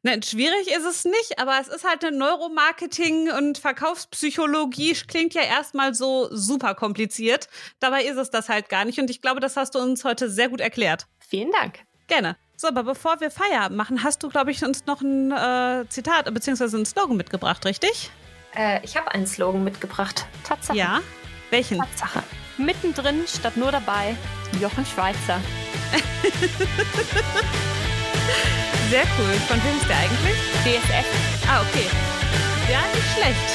Nein, 0.03 0.21
schwierig 0.21 0.67
ist 0.67 0.85
es 0.85 1.03
nicht, 1.03 1.39
aber 1.39 1.57
es 1.59 1.67
ist 1.67 1.83
halt 1.83 2.05
eine 2.05 2.15
Neuromarketing 2.15 3.31
und 3.31 3.57
Verkaufspsychologie 3.57 4.93
klingt 5.07 5.33
ja 5.33 5.41
erstmal 5.41 5.95
so 5.95 6.27
super 6.29 6.75
kompliziert. 6.75 7.47
Dabei 7.79 8.03
ist 8.03 8.17
es 8.17 8.29
das 8.29 8.49
halt 8.49 8.69
gar 8.69 8.85
nicht 8.85 8.99
und 8.99 9.09
ich 9.09 9.19
glaube, 9.19 9.39
das 9.39 9.57
hast 9.57 9.73
du 9.73 9.79
uns 9.79 10.03
heute 10.03 10.29
sehr 10.29 10.49
gut 10.49 10.61
erklärt. 10.61 11.07
Vielen 11.17 11.51
Dank. 11.51 11.79
Gerne. 12.05 12.38
So, 12.55 12.67
aber 12.67 12.83
bevor 12.83 13.19
wir 13.19 13.31
Feierabend 13.31 13.77
machen, 13.77 14.03
hast 14.03 14.21
du, 14.21 14.29
glaube 14.29 14.51
ich, 14.51 14.63
uns 14.63 14.85
noch 14.85 15.01
ein 15.01 15.31
äh, 15.31 15.89
Zitat 15.89 16.31
bzw. 16.31 16.65
einen 16.75 16.85
Slogan 16.85 17.17
mitgebracht, 17.17 17.65
richtig? 17.65 18.11
Äh, 18.55 18.85
ich 18.85 18.95
habe 18.95 19.11
einen 19.11 19.25
Slogan 19.25 19.63
mitgebracht. 19.63 20.27
Tatsache. 20.43 20.77
Ja. 20.77 21.01
Welchen? 21.49 21.79
Tatsache. 21.79 22.21
Mittendrin 22.57 23.27
statt 23.27 23.57
nur 23.57 23.71
dabei, 23.71 24.15
Jochen 24.61 24.85
Schweizer. 24.85 25.41
Sehr 28.89 29.03
cool. 29.17 29.33
Von 29.47 29.59
wem 29.63 29.77
ist 29.77 29.89
der 29.89 29.97
eigentlich? 29.97 30.37
DSF. 30.63 31.05
Ah, 31.49 31.61
okay. 31.61 31.87
Ja, 32.71 32.81
nicht 32.93 33.09
schlecht. 33.13 33.49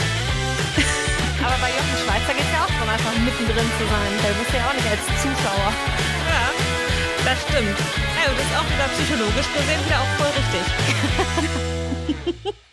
Aber 1.44 1.56
bei 1.64 1.70
Jochen 1.70 1.96
Schweizer 2.04 2.34
geht 2.36 2.44
es 2.44 2.52
ja 2.52 2.60
auch 2.64 2.70
darum, 2.70 2.88
einfach 2.90 3.14
mittendrin 3.24 3.70
zu 3.78 3.84
sein. 3.88 4.12
Der 4.22 4.34
muss 4.36 4.52
ja 4.52 4.68
auch 4.68 4.74
nicht 4.76 4.88
als 4.90 5.04
Zuschauer. 5.22 5.72
Ja, 6.28 6.52
das 7.24 7.38
stimmt. 7.48 7.78
Ja, 8.20 8.28
das 8.28 8.44
ist 8.44 8.52
auch 8.52 8.68
wieder 8.68 8.88
psychologisch 8.92 9.48
gesehen 9.54 9.80
wieder 9.86 10.00
auch 10.00 10.12
voll 10.20 10.32
richtig. 10.36 10.64